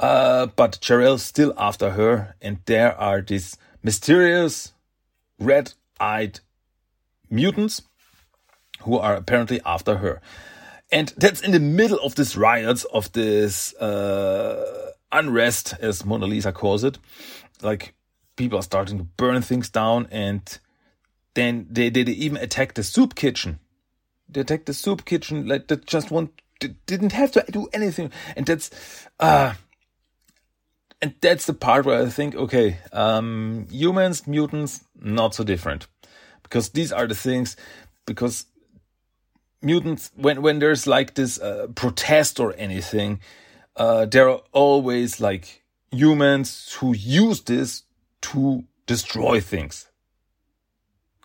Uh, 0.00 0.46
but 0.46 0.80
Jor-El's 0.80 1.22
still 1.22 1.52
after 1.58 1.90
her, 1.90 2.34
and 2.40 2.58
there 2.64 2.98
are 2.98 3.20
these 3.20 3.58
mysterious 3.82 4.72
red 5.38 5.74
eyed 6.00 6.40
mutants 7.28 7.82
who 8.84 8.96
are 8.96 9.14
apparently 9.14 9.60
after 9.66 9.98
her. 9.98 10.22
And 10.90 11.12
that's 11.18 11.42
in 11.42 11.52
the 11.52 11.60
middle 11.60 11.98
of 11.98 12.14
this 12.14 12.34
riots, 12.34 12.84
of 12.84 13.12
this 13.12 13.74
uh, 13.74 14.92
unrest, 15.12 15.74
as 15.80 16.06
Mona 16.06 16.26
Lisa 16.26 16.50
calls 16.50 16.82
it. 16.82 16.98
Like 17.60 17.92
people 18.36 18.58
are 18.58 18.62
starting 18.62 18.96
to 18.96 19.04
burn 19.04 19.42
things 19.42 19.68
down, 19.68 20.08
and 20.10 20.58
then 21.34 21.66
they, 21.70 21.90
they, 21.90 22.04
they 22.04 22.12
even 22.12 22.38
attack 22.38 22.72
the 22.72 22.82
soup 22.82 23.14
kitchen. 23.14 23.58
They 24.30 24.40
attack 24.40 24.64
the 24.64 24.72
soup 24.72 25.04
kitchen, 25.04 25.46
like 25.46 25.68
they 25.68 25.76
just 25.76 26.10
want, 26.10 26.40
they 26.60 26.74
didn't 26.86 27.12
have 27.12 27.32
to 27.32 27.44
do 27.50 27.68
anything. 27.74 28.10
And 28.34 28.46
that's, 28.46 28.70
uh, 29.20 29.54
and 31.02 31.14
that's 31.20 31.46
the 31.46 31.54
part 31.54 31.86
where 31.86 32.02
I 32.02 32.10
think, 32.10 32.34
okay, 32.34 32.78
um, 32.92 33.66
humans, 33.70 34.26
mutants, 34.26 34.84
not 35.00 35.34
so 35.34 35.44
different, 35.44 35.86
because 36.42 36.70
these 36.70 36.92
are 36.92 37.06
the 37.06 37.14
things. 37.14 37.56
Because 38.06 38.46
mutants, 39.62 40.10
when 40.14 40.42
when 40.42 40.58
there's 40.58 40.86
like 40.86 41.14
this 41.14 41.40
uh, 41.40 41.68
protest 41.74 42.40
or 42.40 42.54
anything, 42.58 43.20
uh, 43.76 44.04
there 44.06 44.28
are 44.28 44.42
always 44.52 45.20
like 45.20 45.62
humans 45.90 46.76
who 46.78 46.94
use 46.94 47.42
this 47.42 47.84
to 48.22 48.64
destroy 48.86 49.40
things. 49.40 49.88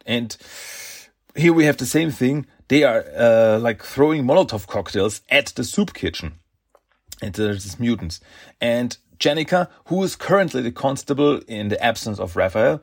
And 0.05 0.37
here 1.35 1.53
we 1.53 1.65
have 1.65 1.77
the 1.77 1.85
same 1.85 2.11
thing. 2.11 2.45
They 2.67 2.83
are 2.83 3.03
uh, 3.17 3.59
like 3.59 3.83
throwing 3.83 4.23
Molotov 4.23 4.67
cocktails 4.67 5.21
at 5.29 5.47
the 5.47 5.63
soup 5.63 5.93
kitchen. 5.93 6.39
And 7.21 7.33
there's 7.33 7.63
these 7.63 7.79
mutants. 7.79 8.19
And 8.59 8.97
Jennika, 9.19 9.69
who 9.85 10.03
is 10.03 10.15
currently 10.15 10.61
the 10.61 10.71
constable 10.71 11.39
in 11.47 11.69
the 11.69 11.83
absence 11.83 12.19
of 12.19 12.35
Raphael, 12.35 12.81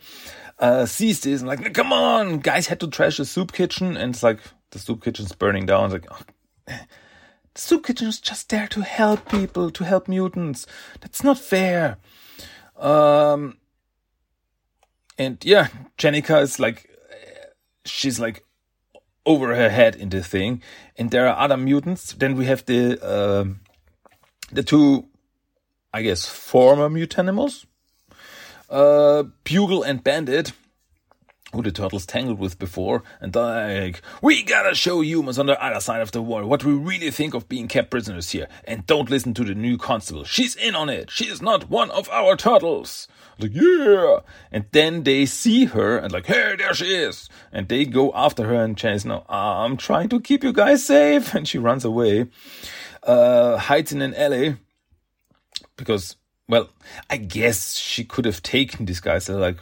uh, 0.59 0.87
sees 0.87 1.21
this 1.21 1.41
and 1.41 1.49
like, 1.49 1.75
come 1.75 1.93
on, 1.93 2.39
guys 2.39 2.67
had 2.69 2.81
to 2.81 2.89
trash 2.89 3.17
the 3.17 3.25
soup 3.25 3.53
kitchen. 3.53 3.97
And 3.97 4.15
it's 4.15 4.23
like, 4.23 4.39
the 4.71 4.79
soup 4.79 5.03
kitchen's 5.03 5.33
burning 5.33 5.67
down. 5.67 5.85
It's 5.87 5.93
like, 5.93 6.07
oh, 6.11 6.77
the 7.55 7.61
soup 7.61 7.87
kitchen 7.87 8.09
is 8.09 8.21
just 8.21 8.49
there 8.49 8.67
to 8.69 8.83
help 8.83 9.29
people, 9.29 9.71
to 9.71 9.85
help 9.85 10.09
mutants. 10.09 10.67
That's 11.01 11.23
not 11.23 11.39
fair. 11.39 11.99
Um, 12.77 13.59
and 15.19 15.45
yeah, 15.45 15.69
Jennika 15.99 16.41
is 16.43 16.59
like, 16.59 16.91
she's 17.85 18.19
like 18.19 18.45
over 19.27 19.55
her 19.55 19.69
head 19.69 19.95
in 19.95 20.09
the 20.09 20.23
thing. 20.23 20.63
And 20.97 21.11
there 21.11 21.29
are 21.29 21.39
other 21.39 21.57
mutants. 21.57 22.13
Then 22.15 22.35
we 22.35 22.47
have 22.47 22.65
the, 22.65 23.05
uh, 23.05 23.45
the 24.51 24.63
two, 24.63 25.09
I 25.93 26.03
guess, 26.03 26.27
former 26.27 26.89
mutanimals, 26.89 27.67
uh, 28.71 29.25
Bugle 29.45 29.83
and 29.83 30.03
Bandit 30.03 30.53
who 31.53 31.63
the 31.63 31.71
turtles 31.71 32.07
tangled 32.07 32.39
with 32.39 32.59
before, 32.59 33.03
and 33.21 33.35
like, 33.35 34.01
we 34.23 34.43
gotta 34.43 34.75
show 34.75 35.03
humans 35.03 35.39
on 35.39 35.47
the 35.47 35.65
other 35.65 35.81
side 35.81 36.01
of 36.01 36.13
the 36.13 36.23
wall 36.23 36.45
what 36.47 36.65
we 36.65 36.73
really 36.73 37.11
think 37.11 37.35
of 37.35 37.49
being 37.49 37.69
kept 37.69 37.91
prisoners 37.91 38.31
here, 38.31 38.49
and 38.65 38.87
don't 38.87 39.11
listen 39.11 39.35
to 39.35 39.45
the 39.45 39.55
new 39.55 39.77
constable. 39.77 40.25
She's 40.25 40.57
in 40.57 40.75
on 40.75 40.89
it. 40.89 41.11
She 41.11 41.27
is 41.27 41.43
not 41.43 41.69
one 41.69 41.91
of 41.91 42.09
our 42.09 42.37
turtles. 42.37 43.07
Like, 43.39 43.53
yeah. 43.55 44.21
And 44.51 44.67
then 44.73 45.03
they 45.03 45.27
see 45.27 45.65
her 45.67 45.99
and 45.99 46.13
like, 46.13 46.27
hey, 46.27 46.55
there 46.57 46.75
she 46.75 46.95
is. 46.95 47.29
And 47.51 47.69
they 47.69 47.85
go 47.85 48.13
after 48.15 48.47
her 48.47 48.63
and 48.63 48.77
Jenny's 48.77 49.05
no, 49.05 49.25
I'm 49.29 49.77
trying 49.77 50.09
to 50.11 50.21
keep 50.21 50.45
you 50.45 50.53
guys 50.53 50.85
safe. 50.85 51.35
And 51.43 51.49
she 51.49 51.59
runs 51.59 51.85
away, 51.85 52.27
uh, 53.03 53.57
hides 53.57 53.91
in 53.91 54.03
an 54.03 54.15
alley 54.15 54.57
because, 55.77 56.17
well, 56.49 56.71
I 57.11 57.17
guess 57.17 57.77
she 57.77 58.05
could 58.05 58.25
have 58.25 58.43
taken 58.43 58.87
these 58.87 59.01
guys. 59.01 59.27
They're 59.27 59.37
like, 59.37 59.59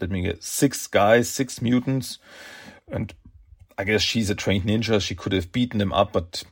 let 0.00 0.10
me 0.10 0.22
get 0.22 0.42
six 0.42 0.86
guys, 0.86 1.28
six 1.28 1.62
mutants, 1.62 2.18
and 2.90 3.14
I 3.78 3.84
guess 3.84 4.02
she's 4.02 4.30
a 4.30 4.34
trained 4.34 4.64
ninja. 4.64 5.00
She 5.00 5.14
could 5.14 5.32
have 5.32 5.52
beaten 5.52 5.78
them 5.78 5.92
up, 5.92 6.12
but 6.12 6.42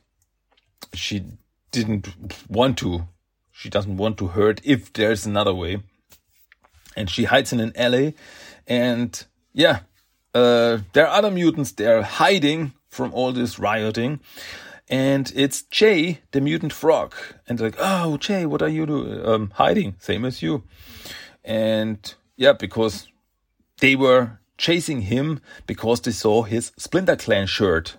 she 0.93 1.23
didn't 1.71 2.07
want 2.47 2.77
to. 2.79 3.07
She 3.51 3.69
doesn't 3.69 3.97
want 3.97 4.17
to 4.17 4.27
hurt 4.27 4.61
if 4.63 4.91
there's 4.93 5.25
another 5.25 5.53
way. 5.53 5.83
And 6.95 7.09
she 7.09 7.25
hides 7.25 7.51
in 7.51 7.59
an 7.59 7.73
alley, 7.75 8.15
and 8.67 9.25
yeah, 9.53 9.79
uh, 10.33 10.79
there 10.93 11.07
are 11.07 11.17
other 11.17 11.31
mutants. 11.31 11.71
They're 11.71 12.03
hiding 12.03 12.73
from 12.89 13.13
all 13.13 13.31
this 13.31 13.57
rioting, 13.57 14.19
and 14.89 15.31
it's 15.35 15.63
Jay, 15.63 16.21
the 16.31 16.41
mutant 16.41 16.73
frog, 16.73 17.15
and 17.47 17.59
like, 17.59 17.75
oh, 17.79 18.17
Jay, 18.17 18.45
what 18.45 18.61
are 18.61 18.69
you 18.69 18.85
doing? 18.85 19.25
Um, 19.25 19.51
hiding, 19.55 19.95
same 19.99 20.25
as 20.25 20.41
you. 20.41 20.63
And 21.43 22.13
yeah, 22.35 22.53
because 22.53 23.07
they 23.79 23.95
were 23.95 24.39
chasing 24.57 25.01
him 25.01 25.41
because 25.67 26.01
they 26.01 26.11
saw 26.11 26.43
his 26.43 26.71
Splinter 26.77 27.15
Clan 27.15 27.47
shirt. 27.47 27.97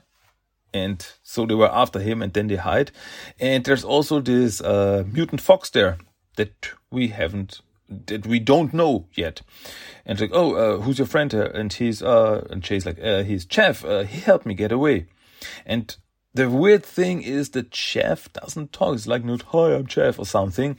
And 0.73 1.07
so 1.23 1.47
they 1.47 1.55
were 1.55 1.71
after 1.71 2.01
him 2.01 2.21
and 2.21 2.33
then 2.33 2.49
they 2.49 2.57
hide. 2.57 2.91
And 3.39 3.65
there's 3.65 3.85
also 3.85 4.21
this 4.21 4.61
uh, 4.61 5.05
mutant 5.11 5.41
fox 5.41 5.71
there 5.71 5.99
that 6.37 6.71
we 6.91 7.09
haven't, 7.09 7.61
that 7.89 8.27
we 8.27 8.41
don't 8.41 8.75
know 8.75 9.07
yet. 9.15 9.43
And 10.05 10.21
like, 10.21 10.31
oh, 10.33 10.55
uh, 10.55 10.81
who's 10.81 10.99
your 10.99 11.07
friend? 11.07 11.33
And 11.33 11.73
he's, 11.73 12.03
uh, 12.03 12.47
and 12.51 12.63
Jay's 12.63 12.87
like, 12.87 12.99
uh, 13.01 13.23
he's 13.23 13.45
Jeff. 13.45 13.85
Uh, 13.85 14.03
he 14.03 14.21
helped 14.21 14.47
me 14.47 14.55
get 14.55 14.73
away. 14.73 15.07
And 15.65 15.97
the 16.35 16.51
weird 16.51 16.85
thing 16.85 17.23
is 17.23 17.51
that 17.51 17.71
Jeff 17.71 18.33
doesn't 18.33 18.73
talk. 18.73 18.95
It's 18.95 19.07
like, 19.07 19.25
not, 19.25 19.43
hi, 19.43 19.75
I'm 19.75 19.87
Jeff 19.87 20.19
or 20.19 20.27
something. 20.27 20.77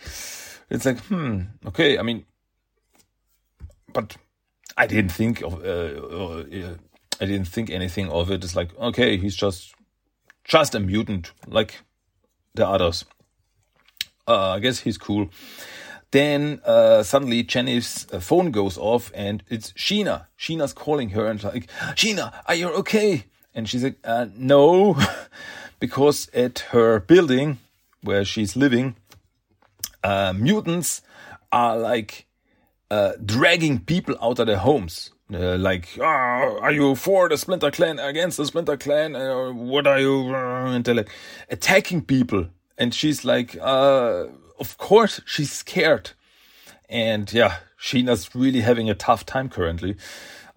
It's 0.70 0.86
like, 0.86 1.00
hmm, 1.06 1.42
okay. 1.68 1.98
I 1.98 2.02
mean, 2.02 2.26
but 3.94 4.18
I 4.78 4.86
didn't 4.88 5.12
think 5.12 5.42
of 5.42 5.64
uh, 5.64 5.68
uh, 5.68 6.44
I 7.22 7.26
didn't 7.26 7.48
think 7.48 7.70
anything 7.70 8.10
of 8.10 8.30
it. 8.30 8.44
It's 8.44 8.56
like 8.56 8.78
okay, 8.78 9.18
he's 9.18 9.36
just 9.36 9.74
just 10.44 10.76
a 10.76 10.80
mutant 10.80 11.32
like 11.48 11.82
the 12.54 12.68
others. 12.68 13.06
Uh, 14.28 14.52
I 14.52 14.60
guess 14.60 14.80
he's 14.80 14.98
cool. 14.98 15.30
Then 16.12 16.62
uh, 16.66 17.04
suddenly 17.04 17.44
Jenny's 17.44 18.08
uh, 18.12 18.20
phone 18.20 18.52
goes 18.52 18.78
off 18.78 19.12
and 19.14 19.44
it's 19.50 19.72
Sheena. 19.74 20.28
Sheena's 20.38 20.74
calling 20.74 21.10
her 21.10 21.26
and 21.28 21.44
like, 21.44 21.68
Sheena, 21.96 22.34
are 22.48 22.56
you 22.56 22.70
okay? 22.70 23.26
And 23.56 23.70
she's 23.70 23.84
like, 23.84 23.98
uh, 24.04 24.28
no, 24.36 24.98
because 25.80 26.30
at 26.34 26.60
her 26.72 27.00
building 27.00 27.58
where 28.02 28.26
she's 28.26 28.56
living, 28.56 28.98
uh, 30.04 30.34
mutants 30.34 31.02
are 31.52 31.78
like 31.78 32.26
uh, 32.92 33.14
dragging 33.24 33.80
people 33.80 34.16
out 34.22 34.40
of 34.40 34.48
their 34.48 34.58
homes. 34.58 35.12
Uh, 35.34 35.58
like, 35.58 35.98
oh, 35.98 36.04
are 36.62 36.72
you 36.72 36.94
for 36.94 37.28
the 37.30 37.38
Splinter 37.38 37.72
Clan, 37.72 37.98
against 37.98 38.38
the 38.38 38.46
Splinter 38.46 38.78
Clan? 38.78 39.16
Uh, 39.16 39.52
what 39.54 39.88
are 39.88 40.00
you? 40.00 40.36
And 40.36 40.86
they're 40.86 40.94
like 40.94 41.10
attacking 41.50 42.04
people. 42.04 42.48
And 42.78 42.94
she's 42.94 43.26
like, 43.26 43.58
uh, 43.60 44.26
of 44.60 44.78
course 44.78 45.22
she's 45.26 45.52
scared. 45.52 46.12
And 46.90 47.32
yeah, 47.34 47.58
Sheena's 47.80 48.36
really 48.36 48.62
having 48.62 48.90
a 48.90 48.96
tough 48.96 49.26
time 49.26 49.50
currently. 49.50 49.96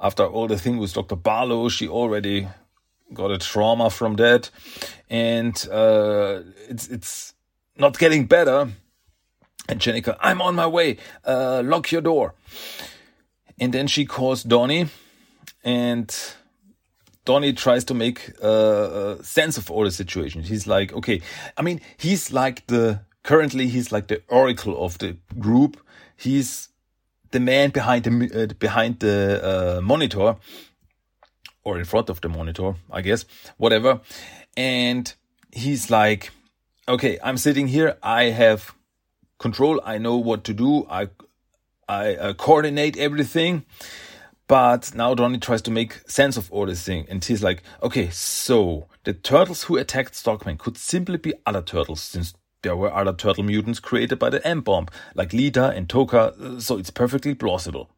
After 0.00 0.24
all 0.26 0.46
the 0.46 0.58
thing 0.58 0.78
with 0.78 0.92
Dr. 0.92 1.16
Barlow, 1.16 1.68
she 1.68 1.88
already 1.88 2.48
got 3.12 3.30
a 3.30 3.38
trauma 3.38 3.90
from 3.90 4.16
that. 4.16 4.50
And, 5.08 5.56
uh, 5.70 6.42
it's, 6.68 6.88
it's 6.88 7.34
not 7.76 7.98
getting 7.98 8.26
better 8.26 8.70
and 9.68 9.80
Jennika, 9.80 10.16
I'm 10.20 10.40
on 10.40 10.54
my 10.54 10.66
way. 10.66 10.96
Uh, 11.24 11.62
lock 11.64 11.92
your 11.92 12.00
door. 12.00 12.34
And 13.60 13.72
then 13.72 13.86
she 13.86 14.06
calls 14.06 14.42
Donnie, 14.42 14.88
and 15.62 16.14
Donnie 17.24 17.52
tries 17.52 17.84
to 17.84 17.94
make 17.94 18.32
uh, 18.42 19.20
sense 19.22 19.58
of 19.58 19.70
all 19.70 19.84
the 19.84 19.90
situation. 19.90 20.42
He's 20.42 20.66
like, 20.66 20.92
okay, 20.92 21.20
I 21.56 21.62
mean, 21.62 21.80
he's 21.98 22.32
like 22.32 22.66
the 22.68 23.00
currently 23.24 23.68
he's 23.68 23.92
like 23.92 24.06
the 24.06 24.22
oracle 24.28 24.82
of 24.82 24.98
the 24.98 25.16
group. 25.38 25.76
He's 26.16 26.68
the 27.32 27.40
man 27.40 27.70
behind 27.70 28.04
the 28.04 28.44
uh, 28.44 28.54
behind 28.58 29.00
the 29.00 29.78
uh, 29.78 29.80
monitor 29.82 30.36
or 31.68 31.78
in 31.78 31.84
front 31.84 32.08
of 32.08 32.20
the 32.22 32.28
monitor, 32.28 32.74
I 32.90 33.02
guess, 33.02 33.26
whatever. 33.58 34.00
And 34.56 35.14
he's 35.52 35.90
like, 35.90 36.30
okay, 36.86 37.18
I'm 37.22 37.36
sitting 37.36 37.68
here. 37.68 37.98
I 38.02 38.24
have 38.24 38.74
control. 39.38 39.80
I 39.84 39.98
know 39.98 40.16
what 40.16 40.44
to 40.44 40.54
do. 40.54 40.86
I 40.88 41.08
I 41.88 42.16
uh, 42.16 42.32
coordinate 42.34 42.96
everything. 42.96 43.64
But 44.46 44.94
now 44.94 45.14
Donnie 45.14 45.38
tries 45.38 45.60
to 45.62 45.70
make 45.70 45.92
sense 46.08 46.38
of 46.38 46.50
all 46.50 46.64
this 46.64 46.82
thing, 46.82 47.06
and 47.10 47.22
he's 47.22 47.42
like, 47.42 47.62
okay, 47.82 48.08
so 48.10 48.88
the 49.04 49.12
turtles 49.12 49.64
who 49.64 49.76
attacked 49.76 50.14
Stockman 50.14 50.56
could 50.56 50.78
simply 50.78 51.18
be 51.18 51.34
other 51.44 51.60
turtles, 51.60 52.00
since 52.00 52.32
there 52.62 52.74
were 52.74 52.90
other 52.90 53.12
turtle 53.12 53.44
mutants 53.44 53.78
created 53.78 54.18
by 54.18 54.30
the 54.30 54.40
M 54.46 54.62
bomb, 54.62 54.86
like 55.14 55.34
Lita 55.34 55.66
and 55.76 55.86
Tokka, 55.86 56.62
so 56.62 56.78
it's 56.78 56.90
perfectly 56.90 57.34
plausible. 57.34 57.90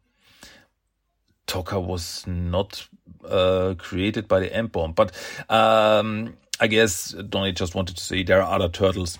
Tokka 1.50 1.85
was 1.85 2.26
not 2.26 2.87
uh, 3.25 3.75
created 3.76 4.28
by 4.28 4.40
the 4.40 4.54
M 4.54 4.69
bomb, 4.69 4.92
but 4.92 5.12
um, 5.49 6.37
I 6.59 6.66
guess 6.66 7.11
Donnie 7.12 7.52
just 7.52 7.75
wanted 7.75 7.97
to 7.97 8.04
say 8.04 8.23
there 8.23 8.42
are 8.42 8.54
other 8.54 8.69
turtles 8.69 9.19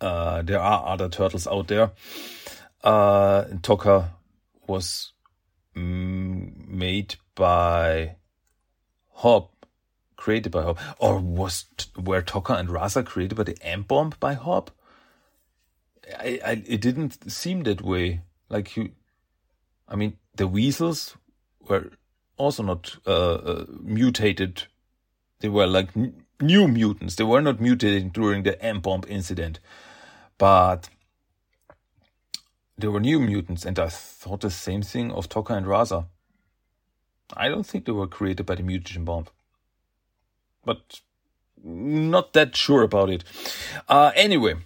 uh, 0.00 0.42
there 0.42 0.60
are 0.60 0.86
other 0.86 1.08
turtles 1.08 1.46
out 1.46 1.68
there. 1.68 1.90
Uh, 2.84 3.44
was 4.66 5.12
mm, 5.74 6.68
made 6.68 7.16
by 7.34 8.16
Hob, 9.12 9.48
created 10.16 10.52
by 10.52 10.62
Hob, 10.62 10.78
or 10.98 11.18
was 11.18 11.64
were 11.96 12.22
Tokka 12.22 12.58
and 12.58 12.68
Rahzar 12.68 13.04
created 13.04 13.36
by 13.36 13.44
the 13.44 13.56
M 13.62 13.82
bomb 13.82 14.12
by 14.20 14.34
Hob? 14.34 14.70
I, 16.18 16.40
I, 16.44 16.62
it 16.66 16.80
didn't 16.80 17.30
seem 17.30 17.62
that 17.64 17.82
way. 17.82 18.22
Like 18.48 18.76
you, 18.76 18.90
I 19.88 19.96
mean, 19.96 20.16
the 20.34 20.48
weasels 20.48 21.16
were 21.68 21.90
also 22.36 22.62
not 22.62 22.96
uh, 23.06 23.34
uh, 23.34 23.64
mutated. 23.82 24.64
They 25.40 25.48
were 25.48 25.66
like 25.66 25.90
new 26.40 26.68
mutants. 26.68 27.16
They 27.16 27.24
were 27.24 27.40
not 27.40 27.60
mutated 27.60 28.12
during 28.12 28.42
the 28.42 28.60
M 28.62 28.80
bomb 28.80 29.02
incident. 29.08 29.60
But 30.38 30.88
there 32.76 32.90
were 32.90 33.00
new 33.00 33.20
mutants, 33.20 33.64
and 33.64 33.78
I 33.78 33.88
thought 33.88 34.42
the 34.42 34.50
same 34.50 34.82
thing 34.82 35.10
of 35.10 35.28
Tokka 35.28 35.56
and 35.56 35.66
Rahzar. 35.66 36.06
I 37.34 37.48
don't 37.48 37.66
think 37.66 37.84
they 37.84 37.92
were 37.92 38.06
created 38.06 38.46
by 38.46 38.56
the 38.56 38.62
mutation 38.62 39.04
bomb. 39.04 39.26
But 40.64 41.00
not 41.62 42.32
that 42.34 42.54
sure 42.54 42.82
about 42.82 43.10
it. 43.10 43.24
Uh, 43.88 44.12
anyway, 44.14 44.56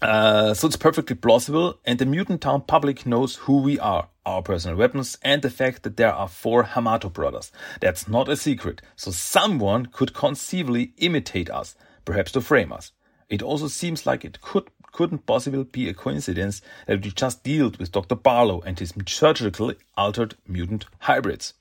uh, 0.00 0.54
so 0.54 0.66
it's 0.66 0.76
perfectly 0.76 1.14
plausible, 1.14 1.78
and 1.84 1.98
the 1.98 2.06
mutant 2.06 2.40
town 2.40 2.62
public 2.62 3.04
knows 3.04 3.36
who 3.36 3.58
we 3.58 3.78
are. 3.78 4.08
Our 4.26 4.42
personal 4.42 4.76
weapons, 4.76 5.18
and 5.22 5.42
the 5.42 5.50
fact 5.50 5.82
that 5.82 5.96
there 5.96 6.12
are 6.12 6.28
four 6.28 6.64
Hamato 6.64 7.12
brothers. 7.12 7.52
That's 7.80 8.08
not 8.08 8.28
a 8.28 8.36
secret, 8.36 8.82
so 8.96 9.10
someone 9.10 9.86
could 9.86 10.14
conceivably 10.14 10.92
imitate 10.98 11.50
us, 11.50 11.74
perhaps 12.04 12.32
to 12.32 12.40
frame 12.40 12.72
us. 12.72 12.92
It 13.28 13.42
also 13.42 13.68
seems 13.68 14.06
like 14.06 14.24
it 14.24 14.40
could 14.40 14.70
couldn't 14.92 15.26
possibly 15.26 15.62
be 15.62 15.88
a 15.88 15.94
coincidence 15.94 16.60
that 16.86 17.04
we 17.04 17.10
just 17.10 17.44
dealt 17.44 17.78
with 17.78 17.92
Dr. 17.92 18.16
Barlow 18.16 18.60
and 18.62 18.78
his 18.78 18.92
surgically 19.06 19.76
altered 19.96 20.34
mutant 20.48 20.86
hybrids. 21.00 21.54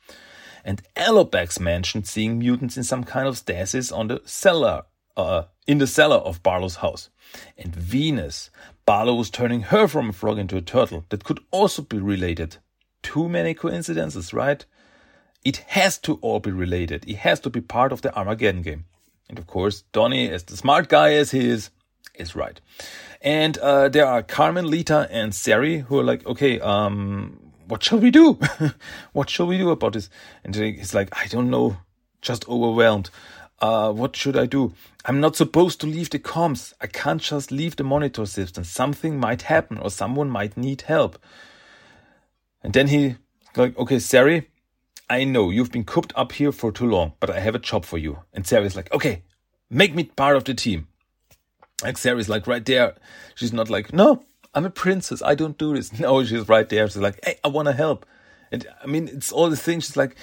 And 0.66 0.82
Alopex 0.96 1.60
mentioned 1.60 2.08
seeing 2.08 2.40
mutants 2.40 2.76
in 2.76 2.84
some 2.84 3.04
kind 3.04 3.28
of 3.28 3.38
stasis 3.38 3.92
on 3.92 4.08
the 4.08 4.22
cellar, 4.26 4.84
uh, 5.18 5.44
in 5.68 5.78
the 5.78 5.88
cellar 5.88 6.18
of 6.18 6.44
Barlow's 6.44 6.78
house. 6.78 7.10
And 7.58 7.76
Venus, 7.76 8.50
Barlow 8.86 9.16
was 9.16 9.30
turning 9.30 9.62
her 9.64 9.88
from 9.88 10.10
a 10.10 10.14
frog 10.14 10.40
into 10.40 10.58
a 10.58 10.62
turtle. 10.62 11.06
That 11.10 11.24
could 11.24 11.40
also 11.52 11.82
be 11.82 12.00
related. 12.00 12.58
Too 13.04 13.30
many 13.30 13.54
coincidences, 13.54 14.34
right? 14.34 14.66
It 15.46 15.58
has 15.68 15.98
to 16.00 16.16
all 16.22 16.40
be 16.40 16.52
related. 16.52 17.08
It 17.08 17.18
has 17.18 17.40
to 17.42 17.50
be 17.50 17.62
part 17.62 17.92
of 17.92 18.02
the 18.02 18.14
Armageddon 18.16 18.62
game. 18.62 18.86
And 19.30 19.38
of 19.38 19.48
course, 19.48 19.84
Donnie, 19.92 20.30
as 20.30 20.44
the 20.44 20.58
smart 20.58 20.90
guy 20.90 21.14
as 21.14 21.32
he 21.32 21.48
is, 21.48 21.70
is 22.16 22.36
right. 22.36 22.60
And 23.22 23.58
uh, 23.60 23.90
there 23.90 24.06
are 24.06 24.24
Carmen, 24.24 24.70
Lita, 24.70 25.08
and 25.12 25.34
Sari 25.34 25.80
who 25.80 26.00
are 26.00 26.04
like, 26.04 26.26
okay, 26.26 26.60
um, 26.60 27.40
what 27.68 27.84
shall 27.84 28.00
we 28.00 28.12
do? 28.12 28.40
what 29.14 29.30
shall 29.30 29.48
we 29.48 29.58
do 29.58 29.70
about 29.70 29.94
this? 29.94 30.10
And 30.44 30.56
he's 30.56 30.94
like, 30.94 31.10
I 31.12 31.28
don't 31.28 31.50
know, 31.50 31.78
just 32.22 32.48
overwhelmed. 32.50 33.10
Uh, 33.62 33.92
what 33.92 34.16
should 34.16 34.38
I 34.38 34.46
do? 34.46 34.74
I'm 35.06 35.20
not 35.20 35.36
supposed 35.36 35.82
to 35.82 35.88
leave 35.88 36.10
the 36.10 36.20
comms. 36.20 36.74
I 36.80 36.88
can't 36.88 37.22
just 37.22 37.52
leave 37.52 37.76
the 37.76 37.84
monitor 37.84 38.26
system. 38.26 38.64
Something 38.64 39.20
might 39.20 39.44
happen 39.44 39.78
or 39.78 39.90
someone 39.90 40.30
might 40.30 40.56
need 40.56 40.82
help. 40.82 41.20
And 42.64 42.74
then 42.74 42.88
he 42.88 43.16
like, 43.56 43.78
okay, 43.78 44.00
Sari, 44.00 44.50
I 45.10 45.24
know 45.24 45.50
you've 45.50 45.72
been 45.72 45.84
cooped 45.84 46.14
up 46.16 46.34
here 46.34 46.52
for 46.52 46.72
too 46.72 46.86
long, 46.90 47.14
but 47.20 47.30
I 47.30 47.40
have 47.40 47.56
a 47.56 47.60
job 47.60 47.86
for 47.86 47.98
you. 47.98 48.20
And 48.34 48.46
Sari's 48.46 48.76
like, 48.76 48.94
okay, 48.94 49.24
make 49.70 49.96
me 49.96 50.04
part 50.04 50.38
of 50.38 50.44
the 50.44 50.54
team. 50.54 50.88
Like 51.84 51.98
Sari's 51.98 52.30
like 52.30 52.48
right 52.48 52.66
there. 52.66 52.96
She's 53.36 53.54
not 53.54 53.70
like, 53.70 53.94
no, 53.94 54.24
I'm 54.54 54.66
a 54.66 54.70
princess. 54.70 55.22
I 55.22 55.36
don't 55.36 55.58
do 55.58 55.76
this. 55.76 55.92
No, 56.00 56.24
she's 56.24 56.48
right 56.48 56.68
there. 56.68 56.88
She's 56.88 56.98
like, 56.98 57.20
hey, 57.24 57.38
I 57.44 57.48
want 57.48 57.68
to 57.68 57.74
help. 57.74 58.06
And 58.52 58.68
I 58.84 58.88
mean, 58.88 59.08
it's 59.08 59.32
all 59.32 59.50
the 59.50 59.58
things. 59.58 59.86
She's 59.86 59.98
like, 59.98 60.16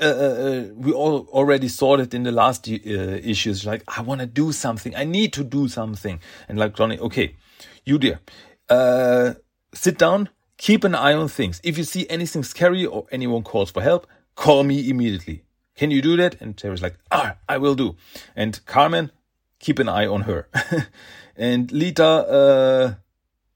uh, 0.00 0.04
uh, 0.04 0.08
uh 0.08 0.64
we 0.74 0.92
all 0.92 1.26
already 1.28 1.68
saw 1.68 1.96
it 1.96 2.14
in 2.14 2.22
the 2.22 2.32
last 2.32 2.68
uh, 2.68 2.72
issues. 2.72 3.64
Like, 3.64 3.82
I 3.88 4.02
want 4.02 4.20
to 4.20 4.26
do 4.26 4.52
something. 4.52 4.94
I 4.94 5.04
need 5.04 5.32
to 5.34 5.44
do 5.44 5.68
something. 5.68 6.20
And 6.48 6.58
like 6.58 6.74
Johnny, 6.74 6.98
okay, 6.98 7.36
you 7.84 7.98
dear, 7.98 8.20
uh, 8.68 9.34
sit 9.74 9.98
down, 9.98 10.28
keep 10.56 10.84
an 10.84 10.94
eye 10.94 11.14
on 11.14 11.28
things. 11.28 11.60
If 11.62 11.78
you 11.78 11.84
see 11.84 12.06
anything 12.08 12.42
scary 12.42 12.84
or 12.86 13.06
anyone 13.10 13.42
calls 13.42 13.70
for 13.70 13.82
help, 13.82 14.06
call 14.34 14.64
me 14.64 14.88
immediately. 14.88 15.44
Can 15.76 15.90
you 15.90 16.00
do 16.00 16.16
that? 16.16 16.40
And 16.40 16.56
Terry's 16.56 16.82
like, 16.82 16.96
ah, 17.10 17.36
I 17.48 17.58
will 17.58 17.74
do. 17.74 17.96
And 18.34 18.64
Carmen, 18.64 19.12
keep 19.58 19.78
an 19.78 19.88
eye 19.88 20.06
on 20.06 20.22
her. 20.22 20.48
and 21.36 21.70
Lita, 21.70 22.04
uh, 22.04 22.94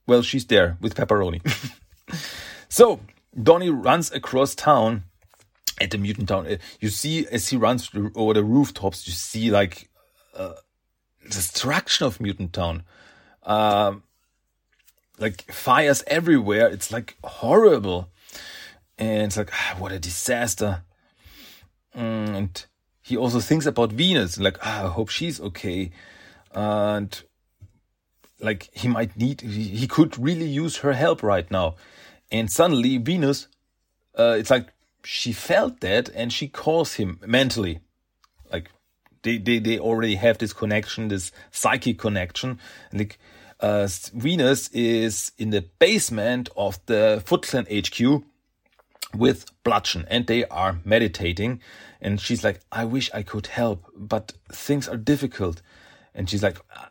well, 0.07 0.23
she's 0.23 0.45
there 0.47 0.77
with 0.81 0.95
pepperoni. 0.95 1.41
so 2.69 3.01
Donnie 3.41 3.71
runs 3.71 4.13
across 4.13 4.55
town 4.55 5.05
at 5.81 5.91
the 5.91 5.99
mutant 5.99 6.29
town. 6.29 6.47
Uh, 6.47 6.57
you 6.81 6.89
see, 6.89 7.27
as 7.29 7.49
he 7.49 7.57
runs 7.57 7.91
over 8.15 8.35
the 8.35 8.45
rooftops, 8.45 9.07
you 9.07 9.13
see 9.13 9.51
like 9.51 9.89
uh, 10.37 10.55
destruction 11.29 12.07
of 12.07 12.21
mutant 12.21 12.53
town. 12.53 12.83
Um, 13.43 14.03
like 15.19 15.51
fires 15.53 16.03
everywhere. 16.07 16.69
It's 16.69 16.93
like 16.93 17.17
horrible. 17.23 18.11
And 18.99 19.25
it's 19.25 19.37
like, 19.37 19.51
ah, 19.53 19.77
what 19.79 19.93
a 19.93 19.99
disaster. 19.99 20.83
Mm, 21.97 22.29
and 22.37 22.67
he 23.03 23.17
also 23.17 23.41
thinks 23.41 23.67
about 23.67 23.93
Venus, 23.93 24.39
like, 24.39 24.59
ah, 24.63 24.87
I 24.87 24.89
hope 24.89 25.09
she's 25.09 25.41
okay. 25.41 25.91
And 26.54 27.23
like 28.41 28.71
he 28.73 28.89
might 28.89 29.17
need, 29.17 29.41
he 29.43 29.87
could 29.87 30.19
really 30.19 30.47
use 30.47 30.78
her 30.78 30.93
help 30.93 31.23
right 31.23 31.50
now. 31.50 31.76
And 32.31 32.50
suddenly 32.50 32.99
Venus, 32.99 33.49
uh, 34.19 34.37
it's 34.39 34.50
like 34.50 34.69
she 35.04 35.32
felt 35.32 35.80
that 35.80 36.08
and 36.10 36.32
she 36.32 36.49
calls 36.49 36.95
him 36.95 37.19
mentally. 37.26 37.80
Like 38.52 38.71
they, 39.23 39.39
they, 39.39 39.58
they 39.58 39.78
already 39.78 40.17
have 40.17 40.39
this 40.39 40.52
connection, 40.52 41.08
this 41.08 41.32
psychic 41.50 41.99
connection. 41.99 42.58
And 42.91 43.00
like, 43.00 43.19
uh, 43.60 43.89
Venus 44.15 44.69
is 44.69 45.32
in 45.39 45.50
the 45.50 45.63
basement 45.78 46.49
of 46.56 46.78
the 46.86 47.23
Foot 47.26 47.43
Clan 47.43 47.67
HQ 47.67 48.25
with 49.15 49.47
Bludgeon 49.65 50.06
and 50.08 50.26
they 50.26 50.45
are 50.47 50.78
meditating. 50.84 51.60
And 52.00 52.21
she's 52.21 52.43
like, 52.43 52.60
I 52.73 52.84
wish 52.84 53.10
I 53.13 53.23
could 53.23 53.49
help, 53.49 53.84
but 53.95 54.32
things 54.50 54.89
are 54.89 54.97
difficult. 54.97 55.60
And 56.15 56.28
she's 56.28 56.43
like, 56.43 56.58
uh, 56.75 56.86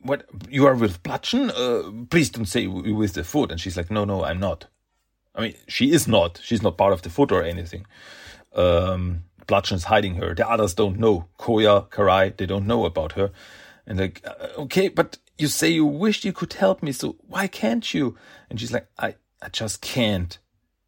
what, 0.00 0.26
you 0.48 0.66
are 0.66 0.74
with 0.74 1.02
Bludgeon? 1.02 1.50
Uh, 1.50 1.90
please 2.08 2.30
don't 2.30 2.46
say 2.46 2.66
with 2.66 3.14
the 3.14 3.24
foot. 3.24 3.50
And 3.50 3.60
she's 3.60 3.76
like, 3.76 3.90
no, 3.90 4.04
no, 4.04 4.24
I'm 4.24 4.40
not. 4.40 4.66
I 5.34 5.40
mean, 5.40 5.54
she 5.66 5.92
is 5.92 6.06
not. 6.06 6.40
She's 6.42 6.62
not 6.62 6.78
part 6.78 6.92
of 6.92 7.02
the 7.02 7.10
foot 7.10 7.32
or 7.32 7.42
anything. 7.42 7.86
Um, 8.54 9.24
Bludgeon's 9.46 9.84
hiding 9.84 10.14
her. 10.16 10.34
The 10.34 10.48
others 10.48 10.74
don't 10.74 10.98
know. 10.98 11.26
Koya, 11.38 11.88
Karai, 11.88 12.36
they 12.36 12.46
don't 12.46 12.66
know 12.66 12.84
about 12.84 13.12
her. 13.12 13.32
And 13.86 13.98
like, 13.98 14.24
uh, 14.24 14.48
okay, 14.58 14.88
but 14.88 15.18
you 15.36 15.48
say 15.48 15.68
you 15.68 15.84
wished 15.84 16.24
you 16.24 16.32
could 16.32 16.52
help 16.54 16.82
me, 16.82 16.92
so 16.92 17.16
why 17.26 17.46
can't 17.46 17.92
you? 17.92 18.16
And 18.48 18.60
she's 18.60 18.72
like, 18.72 18.86
I, 18.98 19.16
I 19.42 19.48
just 19.48 19.80
can't. 19.80 20.38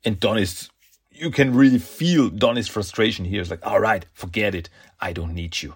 And 0.05 0.21
Donnie's, 0.21 0.71
you 1.11 1.31
can 1.31 1.55
really 1.55 1.79
feel 1.79 2.31
Donnie's 2.31 2.69
frustration 2.69 3.25
here. 3.25 3.41
It's 3.41 3.51
like, 3.51 3.67
all 3.67 3.81
right, 3.81 4.07
forget 4.13 4.55
it. 4.55 4.69
I 5.01 5.13
don't 5.13 5.35
need 5.35 5.63
you. 5.63 5.75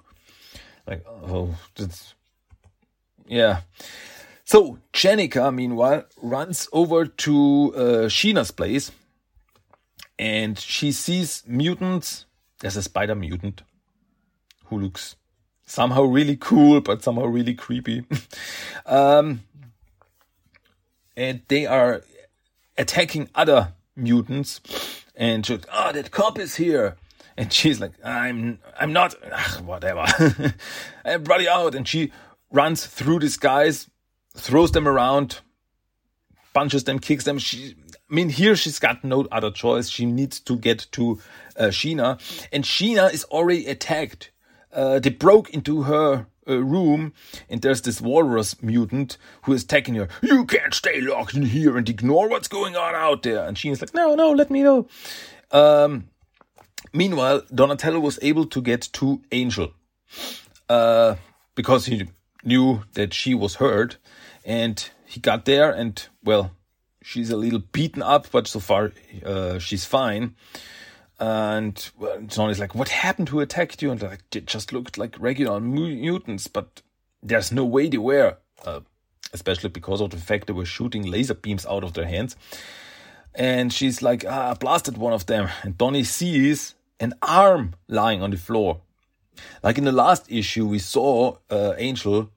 Like, 0.87 1.05
oh, 1.07 1.57
that's, 1.75 2.15
yeah. 3.27 3.61
So 4.51 4.81
Jennika, 4.93 5.55
meanwhile, 5.55 6.07
runs 6.21 6.69
over 6.73 7.07
to 7.07 7.73
uh, 7.77 7.81
Sheena's 8.09 8.51
place 8.51 8.91
and 10.19 10.59
she 10.59 10.91
sees 10.91 11.45
mutants. 11.47 12.27
There's 12.59 12.77
a 12.77 12.83
spider 12.83 13.15
mutant 13.15 13.63
who 14.65 14.81
looks 14.81 15.15
somehow 15.67 16.03
really 16.03 16.35
cool, 16.35 16.81
but 16.81 17.01
somehow 17.05 17.27
really 17.27 17.55
creepy. 17.55 18.05
um, 18.87 19.43
and 21.17 21.43
they 21.47 21.67
are 21.67 22.03
attacking 22.77 23.31
other 23.37 23.75
mutants 23.95 24.61
and 25.15 25.47
she 25.47 25.61
oh 25.73 25.93
that 25.93 26.11
cop 26.11 26.41
is 26.41 26.57
here 26.57 26.97
and 27.37 27.53
she's 27.53 27.79
like 27.79 27.93
i'm 28.03 28.59
i'm 28.81 28.93
not 28.93 29.15
ugh, 29.31 29.61
whatever 29.65 30.07
I 31.05 31.19
brought 31.19 31.43
you 31.43 31.51
out 31.51 31.75
and 31.75 31.87
she 31.87 32.11
runs 32.51 32.87
through 32.87 33.19
these 33.19 33.37
guys 33.37 33.91
throws 34.35 34.73
them 34.73 34.87
around 34.87 35.41
punches 36.53 36.85
them 36.85 36.99
kicks 36.99 37.25
them 37.25 37.39
she 37.39 37.75
I 38.11 38.15
mean, 38.15 38.29
here 38.29 38.57
she's 38.57 38.81
got 38.81 39.05
no 39.05 39.29
other 39.31 39.53
choice. 39.53 39.89
She 39.89 40.05
needs 40.05 40.41
to 40.41 40.57
get 40.57 40.89
to 40.93 41.21
uh, 41.57 41.67
Sheena, 41.67 42.19
and 42.53 42.65
Sheena 42.65 43.13
is 43.13 43.23
already 43.25 43.67
attacked. 43.67 44.33
Uh, 44.73 44.99
they 44.99 45.11
broke 45.11 45.51
into 45.51 45.83
her 45.83 46.27
uh, 46.49 46.57
room, 46.59 47.13
and 47.49 47.63
there's 47.63 47.83
this 47.83 48.01
walrus 48.01 48.61
mutant 48.63 49.17
who 49.43 49.53
is 49.53 49.63
attacking 49.63 49.95
her. 49.95 50.09
You 50.23 50.45
can't 50.45 50.75
stay 50.75 51.01
locked 51.01 51.35
in 51.35 51.43
here 51.43 51.77
and 51.77 51.89
ignore 51.89 52.29
what's 52.29 52.49
going 52.49 52.75
on 52.75 52.97
out 52.97 53.23
there. 53.23 53.45
And 53.45 53.57
she's 53.57 53.81
like, 53.81 53.95
no, 53.95 54.17
no, 54.17 54.33
let 54.33 54.51
me 54.51 54.63
know. 54.65 54.89
Um, 55.53 56.09
meanwhile, 56.93 57.43
Donatello 57.55 58.01
was 58.01 58.19
able 58.23 58.47
to 58.47 58.61
get 58.61 58.89
to 58.95 59.23
Angel 59.31 59.73
uh, 60.69 61.15
because 61.55 61.87
he 61.87 62.09
knew 62.43 62.83
that 62.95 63.15
she 63.15 63.35
was 63.35 63.57
hurt, 63.57 63.99
and 64.51 64.91
he 65.07 65.21
got 65.21 65.45
there, 65.45 65.71
and 65.71 66.09
well, 66.25 66.51
she's 67.03 67.31
a 67.31 67.37
little 67.37 67.61
beaten 67.61 68.03
up, 68.03 68.27
but 68.33 68.49
so 68.49 68.59
far 68.59 68.91
uh, 69.25 69.61
she's 69.61 69.85
fine. 69.85 70.35
And 71.21 71.77
John 72.27 72.51
is 72.51 72.59
like, 72.59 72.75
"What 72.75 72.89
happened? 72.89 73.29
Who 73.29 73.39
attacked 73.39 73.81
you?" 73.81 73.93
And 73.93 74.03
like, 74.03 74.25
it 74.35 74.47
just 74.47 74.73
looked 74.73 74.99
like 74.99 75.15
regular 75.21 75.61
mutants, 75.61 76.49
but 76.49 76.83
there's 77.23 77.53
no 77.53 77.65
way 77.65 77.89
they 77.89 77.99
were, 77.99 78.39
uh, 78.65 78.81
especially 79.33 79.71
because 79.71 80.01
of 80.01 80.11
the 80.11 80.17
fact 80.17 80.49
they 80.49 80.53
were 80.53 80.65
shooting 80.67 81.05
laser 81.05 81.35
beams 81.35 81.65
out 81.65 81.85
of 81.85 81.93
their 81.93 82.07
hands. 82.07 82.35
And 83.33 83.73
she's 83.73 84.03
like, 84.03 84.25
"Ah, 84.27 84.51
I 84.51 84.55
blasted 84.55 84.97
one 84.99 85.13
of 85.13 85.27
them." 85.27 85.49
And 85.63 85.79
Donnie 85.79 86.03
sees 86.03 86.75
an 86.99 87.15
arm 87.23 87.75
lying 87.87 88.21
on 88.21 88.33
the 88.33 88.37
floor. 88.37 88.81
Like 89.63 89.79
in 89.79 89.85
the 89.85 89.93
last 90.05 90.27
issue, 90.29 90.67
we 90.67 90.81
saw 90.81 91.37
uh, 91.51 91.75
Angel 91.79 92.31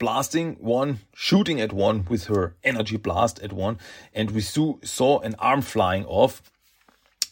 blasting 0.00 0.56
one, 0.58 0.98
shooting 1.14 1.60
at 1.60 1.72
one 1.72 2.04
with 2.08 2.24
her 2.24 2.56
energy 2.64 2.96
blast 2.96 3.38
at 3.40 3.52
one, 3.52 3.78
and 4.12 4.32
we 4.32 4.40
saw 4.40 5.20
an 5.20 5.36
arm 5.38 5.62
flying 5.62 6.04
off 6.06 6.42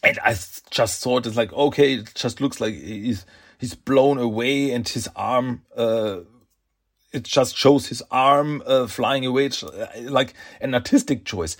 and 0.03 0.19
I 0.23 0.31
just 0.69 1.03
thought 1.03 1.25
it's 1.25 1.35
like 1.35 1.51
okay, 1.53 1.95
it 1.95 2.11
just 2.15 2.41
looks 2.41 2.61
like 2.61 2.73
he's 2.73 3.25
he's 3.59 3.73
blown 3.73 4.17
away, 4.17 4.71
and 4.71 4.87
his 4.87 5.09
arm. 5.15 5.63
Uh, 5.75 6.21
it 7.11 7.23
just 7.23 7.57
shows 7.57 7.87
his 7.87 8.03
arm 8.11 8.61
uh, 8.67 8.85
flying 8.85 9.25
away, 9.25 9.47
it's 9.47 9.63
uh, 9.63 9.89
like 10.03 10.35
an 10.61 10.75
artistic 10.75 11.25
choice. 11.25 11.57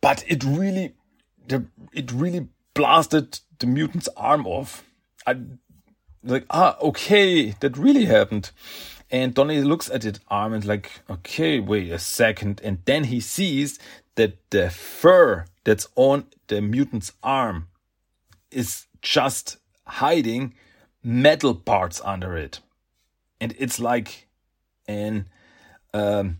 but 0.00 0.24
it 0.26 0.42
really, 0.42 0.96
it 1.92 2.10
really 2.10 2.48
blasted 2.74 3.38
the 3.60 3.68
mutant's 3.68 4.08
arm 4.16 4.44
off. 4.44 4.82
I 5.28 5.36
like, 6.24 6.44
ah, 6.50 6.76
okay, 6.80 7.54
that 7.60 7.78
really 7.78 8.06
happened. 8.06 8.50
And 9.10 9.34
Donnie 9.34 9.62
looks 9.62 9.88
at 9.88 10.04
it 10.04 10.18
arm 10.28 10.52
and 10.52 10.64
like, 10.64 11.00
okay, 11.08 11.60
wait 11.60 11.90
a 11.92 11.98
second. 11.98 12.60
And 12.64 12.78
then 12.86 13.04
he 13.04 13.20
sees 13.20 13.78
that 14.16 14.50
the 14.50 14.70
fur 14.70 15.44
that's 15.64 15.86
on 15.94 16.26
the 16.48 16.60
mutant's 16.60 17.12
arm 17.22 17.68
is 18.50 18.86
just 19.02 19.58
hiding 19.86 20.54
metal 21.02 21.54
parts 21.54 22.00
under 22.04 22.36
it. 22.36 22.60
And 23.40 23.54
it's 23.58 23.78
like 23.78 24.28
an 24.88 25.28
um, 25.94 26.38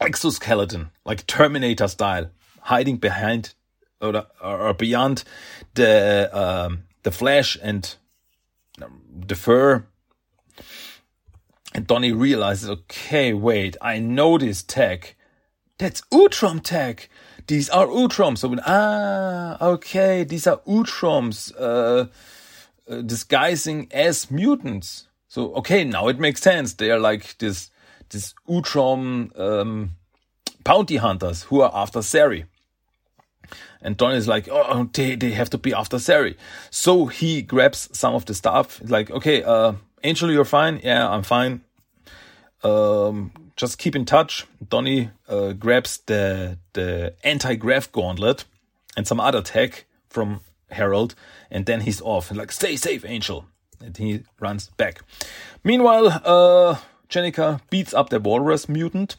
exoskeleton, 0.00 0.90
like 1.04 1.26
Terminator 1.26 1.88
style, 1.88 2.30
hiding 2.60 2.96
behind 2.96 3.54
or, 4.00 4.26
or 4.42 4.74
beyond 4.74 5.24
the 5.74 6.30
um, 6.32 6.84
the 7.02 7.10
flesh 7.10 7.56
and 7.62 7.94
the 9.26 9.34
fur. 9.34 9.84
And 11.74 11.86
Donnie 11.86 12.12
realizes, 12.12 12.70
okay, 12.70 13.32
wait, 13.32 13.76
I 13.80 13.98
know 13.98 14.38
this 14.38 14.62
tech. 14.62 15.16
That's 15.78 16.00
Utrom 16.12 16.62
tech. 16.62 17.08
These 17.46 17.70
are 17.70 17.86
Utroms. 17.86 18.38
So, 18.38 18.54
ah, 18.66 19.56
okay, 19.64 20.24
these 20.24 20.46
are 20.46 20.58
Utroms 20.66 21.52
uh, 21.58 22.06
uh, 22.90 23.02
disguising 23.02 23.88
as 23.90 24.30
mutants. 24.30 25.08
So, 25.28 25.54
okay, 25.54 25.84
now 25.84 26.08
it 26.08 26.18
makes 26.18 26.40
sense. 26.40 26.74
They 26.74 26.90
are 26.90 26.98
like 26.98 27.36
this, 27.38 27.70
this 28.08 28.34
Utrom 28.48 29.38
um, 29.38 29.90
bounty 30.64 30.96
hunters 30.96 31.44
who 31.44 31.60
are 31.60 31.70
after 31.74 32.02
Sari. 32.02 32.46
And 33.80 33.96
Don 33.96 34.14
is 34.14 34.26
like, 34.26 34.48
oh, 34.50 34.88
they, 34.92 35.14
they 35.14 35.30
have 35.30 35.50
to 35.50 35.58
be 35.58 35.72
after 35.72 35.98
Sari. 35.98 36.36
So 36.70 37.06
he 37.06 37.42
grabs 37.42 37.88
some 37.96 38.14
of 38.14 38.26
the 38.26 38.34
stuff. 38.34 38.80
like, 38.84 39.10
okay, 39.10 39.42
uh, 39.42 39.74
Angel, 40.02 40.30
you're 40.30 40.44
fine. 40.44 40.80
Yeah, 40.82 41.08
I'm 41.08 41.22
fine. 41.22 41.62
Um, 42.62 43.32
just 43.56 43.78
keep 43.78 43.94
in 43.96 44.04
touch. 44.04 44.46
Donnie 44.68 45.10
uh, 45.28 45.52
grabs 45.52 45.98
the 46.06 46.58
the 46.72 47.14
anti-grav 47.24 47.90
gauntlet 47.92 48.44
and 48.96 49.06
some 49.06 49.20
other 49.20 49.42
tech 49.42 49.84
from 50.08 50.40
Harold, 50.70 51.14
and 51.50 51.66
then 51.66 51.80
he's 51.82 52.00
off. 52.00 52.30
And 52.30 52.38
like, 52.38 52.52
stay 52.52 52.76
safe, 52.76 53.04
Angel. 53.04 53.46
And 53.80 53.96
he 53.96 54.24
runs 54.40 54.70
back. 54.76 55.02
Meanwhile, 55.62 56.08
uh, 56.24 56.78
Jennika 57.08 57.60
beats 57.70 57.94
up 57.94 58.10
the 58.10 58.18
walrus 58.18 58.68
mutant, 58.68 59.16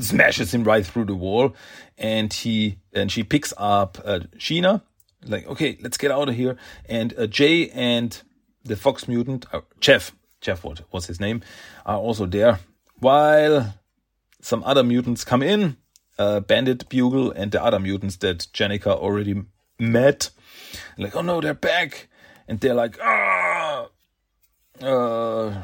smashes 0.00 0.52
him 0.52 0.64
right 0.64 0.84
through 0.84 1.04
the 1.04 1.14
wall, 1.14 1.54
and 1.96 2.32
he 2.32 2.78
and 2.92 3.10
she 3.10 3.22
picks 3.22 3.54
up 3.56 3.98
uh, 4.04 4.20
Sheena. 4.36 4.82
Like, 5.24 5.46
okay, 5.46 5.78
let's 5.80 5.96
get 5.96 6.10
out 6.10 6.28
of 6.28 6.34
here. 6.34 6.56
And 6.86 7.14
uh, 7.16 7.28
Jay 7.28 7.70
and 7.70 8.20
the 8.64 8.76
fox 8.76 9.08
mutant, 9.08 9.46
uh, 9.52 9.60
Jeff, 9.80 10.12
Jeff, 10.40 10.64
what 10.64 10.82
was 10.92 11.06
his 11.06 11.20
name, 11.20 11.42
are 11.86 11.98
also 11.98 12.26
there 12.26 12.60
while 12.98 13.74
some 14.40 14.62
other 14.64 14.82
mutants 14.82 15.24
come 15.24 15.42
in, 15.42 15.76
uh, 16.18 16.40
Bandit, 16.40 16.88
Bugle, 16.88 17.32
and 17.32 17.50
the 17.50 17.62
other 17.62 17.78
mutants 17.78 18.16
that 18.16 18.46
Jennika 18.52 18.88
already 18.88 19.42
met. 19.78 20.30
Like, 20.96 21.16
oh 21.16 21.22
no, 21.22 21.40
they're 21.40 21.54
back. 21.54 22.08
And 22.48 22.60
they're 22.60 22.74
like, 22.74 22.98
ah, 23.02 23.88
uh, 24.80 25.62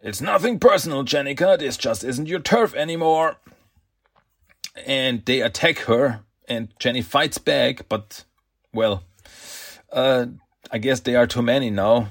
it's 0.00 0.20
nothing 0.20 0.58
personal, 0.58 1.04
Jennika. 1.04 1.58
This 1.58 1.76
just 1.76 2.02
isn't 2.04 2.26
your 2.26 2.40
turf 2.40 2.74
anymore. 2.74 3.36
And 4.86 5.24
they 5.24 5.40
attack 5.40 5.78
her, 5.80 6.20
and 6.48 6.72
Jenny 6.78 7.02
fights 7.02 7.38
back, 7.38 7.88
but, 7.88 8.24
well, 8.72 9.04
uh, 9.92 10.26
I 10.72 10.78
guess 10.78 11.00
they 11.00 11.14
are 11.14 11.26
too 11.26 11.42
many 11.42 11.70
now 11.70 12.08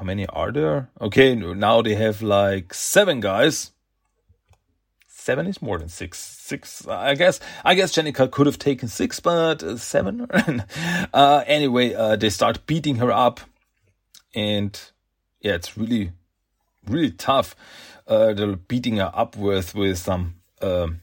how 0.00 0.06
many 0.06 0.24
are 0.24 0.50
there? 0.50 0.88
Okay, 0.98 1.34
now 1.34 1.82
they 1.82 1.94
have 1.94 2.22
like 2.22 2.72
seven 2.72 3.20
guys. 3.20 3.72
Seven 5.06 5.46
is 5.46 5.60
more 5.60 5.78
than 5.78 5.90
six. 5.90 6.18
Six, 6.18 6.88
I 6.88 7.14
guess. 7.14 7.38
I 7.66 7.74
guess 7.74 7.92
Jennika 7.92 8.30
could 8.30 8.46
have 8.46 8.58
taken 8.58 8.88
six, 8.88 9.20
but 9.20 9.62
uh, 9.62 9.76
seven. 9.76 10.26
uh, 11.12 11.44
anyway, 11.46 11.92
uh, 11.92 12.16
they 12.16 12.30
start 12.30 12.64
beating 12.64 12.96
her 12.96 13.12
up, 13.12 13.40
and 14.34 14.80
yeah, 15.42 15.52
it's 15.52 15.76
really, 15.76 16.12
really 16.86 17.10
tough. 17.10 17.54
Uh, 18.06 18.32
they're 18.32 18.56
beating 18.56 18.96
her 18.96 19.10
up 19.12 19.36
with 19.36 19.74
with 19.74 19.98
some 19.98 20.36
um, 20.62 21.02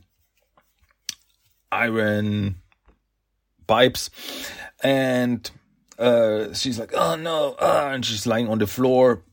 iron 1.72 2.56
pipes, 3.68 4.10
and 4.84 5.52
uh, 5.98 6.54
she's 6.54 6.80
like, 6.80 6.94
"Oh 6.94 7.16
no!" 7.16 7.56
Uh, 7.60 7.90
and 7.94 8.06
she's 8.06 8.28
lying 8.28 8.48
on 8.48 8.60
the 8.60 8.68
floor, 8.68 9.24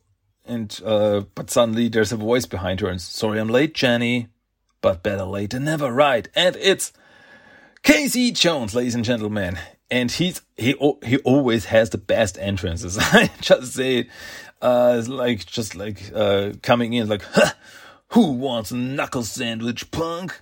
and 0.45 0.81
uh, 0.85 1.23
but 1.35 1.51
suddenly 1.51 1.89
there's 1.89 2.13
a 2.13 2.17
voice 2.17 2.47
behind 2.47 2.81
her, 2.81 2.89
and 2.89 3.01
sorry, 3.01 3.39
I'm 3.39 3.49
late, 3.49 3.75
Jenny, 3.75 4.29
but 4.81 5.03
better 5.03 5.25
late 5.25 5.51
than 5.51 5.65
never, 5.65 5.93
right? 5.93 6.29
And 6.35 6.57
it's 6.57 6.93
Casey 7.83 8.33
Jones, 8.33 8.75
ladies 8.75 8.95
and 8.95 9.05
gentlemen, 9.05 9.59
and 9.91 10.11
he's 10.11 10.41
he 10.57 10.75
he 11.05 11.19
always 11.19 11.67
has 11.67 11.91
the 11.91 11.99
best 11.99 12.39
entrances. 12.39 12.99
I 13.01 13.31
just 13.41 13.75
say 13.75 13.99
it, 13.99 14.09
uh, 14.63 14.97
it's 14.99 15.09
like 15.09 15.45
just 15.45 15.75
like 15.75 16.11
uh, 16.15 16.53
coming 16.63 16.95
in 16.95 17.09
like, 17.09 17.23
"Who 18.09 18.33
wants 18.33 18.71
a 18.71 18.77
knuckle 18.77 19.23
sandwich, 19.23 19.91
punk?" 19.91 20.41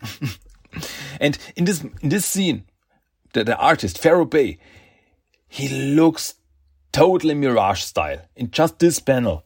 and 1.20 1.36
in 1.56 1.64
this 1.64 1.82
in 2.00 2.08
this 2.08 2.24
scene, 2.24 2.64
the, 3.32 3.42
the 3.42 3.56
artist 3.56 3.98
Fero 3.98 4.24
Pe 4.24 4.58
he 5.52 5.68
looks 5.68 6.36
totally 6.92 7.34
Mirage 7.34 7.82
style 7.82 8.22
in 8.34 8.50
just 8.50 8.78
this 8.78 8.98
panel. 8.98 9.44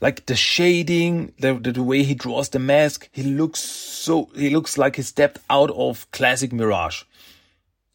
Like 0.00 0.26
the 0.26 0.36
shading, 0.36 1.32
the, 1.40 1.54
the, 1.54 1.82
way 1.82 2.04
he 2.04 2.14
draws 2.14 2.48
the 2.50 2.60
mask, 2.60 3.08
he 3.10 3.24
looks 3.24 3.58
so, 3.58 4.30
he 4.36 4.50
looks 4.50 4.78
like 4.78 4.94
he 4.94 5.02
stepped 5.02 5.40
out 5.50 5.70
of 5.72 6.08
classic 6.12 6.52
Mirage. 6.52 7.02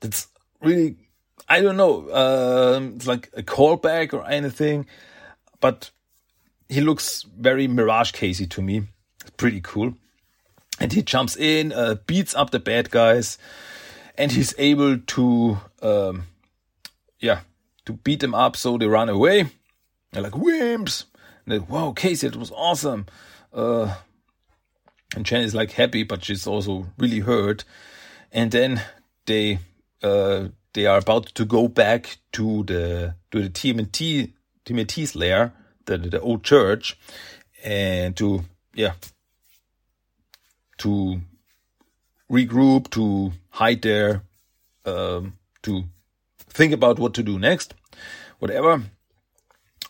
That's 0.02 0.28
really, 0.60 0.97
I 1.47 1.62
don't 1.62 1.78
know, 1.78 2.13
um, 2.13 2.95
it's 2.97 3.08
like 3.08 3.30
a 3.34 3.41
callback 3.41 4.12
or 4.12 4.30
anything, 4.30 4.86
but 5.62 5.89
he 6.67 6.82
looks 6.82 7.23
very 7.23 7.69
Mirage 7.69 8.12
Casey 8.12 8.45
to 8.47 8.62
me. 8.62 8.88
It's 9.21 9.30
pretty 9.38 9.62
cool. 9.62 9.93
And 10.82 10.91
he 10.91 11.02
jumps 11.02 11.38
in, 11.38 11.71
uh, 11.71 11.95
beats 12.08 12.36
up 12.36 12.49
the 12.49 12.60
bad 12.60 12.91
guys, 12.91 13.38
and 14.17 14.34
he's 14.34 14.54
able 14.58 14.97
to, 14.97 15.60
um, 15.82 16.23
yeah, 17.21 17.39
to 17.86 17.93
beat 17.93 18.19
them 18.19 18.36
up 18.36 18.56
so 18.56 18.78
they 18.78 18.88
run 18.88 19.10
away. 19.10 19.48
They're 20.12 20.24
like, 20.24 20.34
wimps! 20.34 21.06
And 21.46 21.54
they, 21.54 21.60
wow, 21.60 21.91
Casey, 21.91 22.28
it 22.28 22.36
was 22.36 22.52
awesome. 22.52 23.06
Uh, 23.52 23.96
and 25.15 25.26
Jen 25.26 25.41
is 25.41 25.54
like 25.54 25.72
happy, 25.72 26.04
but 26.04 26.24
she's 26.24 26.48
also 26.48 26.88
really 26.98 27.19
hurt. 27.19 27.63
And 28.32 28.52
then 28.52 28.82
they 29.26 29.60
uh, 30.02 30.48
they 30.74 30.86
are 30.86 30.98
about 30.98 31.28
to 31.36 31.46
go 31.46 31.67
back 31.67 32.17
to 32.34 32.63
the 32.63 33.15
to 33.32 33.41
the 33.41 33.50
TMNT 33.50 34.32
TMNT's 34.65 35.15
lair, 35.15 35.54
the 35.86 35.98
the 35.98 36.19
old 36.19 36.43
church, 36.43 36.98
and 37.63 38.15
to 38.17 38.46
yeah 38.74 38.93
to 40.80 41.22
regroup, 42.30 42.89
to 42.89 43.34
hide 43.52 43.82
there, 43.84 44.24
um, 44.86 45.38
to 45.62 45.84
think 46.54 46.74
about 46.74 47.00
what 47.00 47.13
to 47.16 47.24
do 47.24 47.39
next, 47.39 47.74
whatever. 48.39 48.84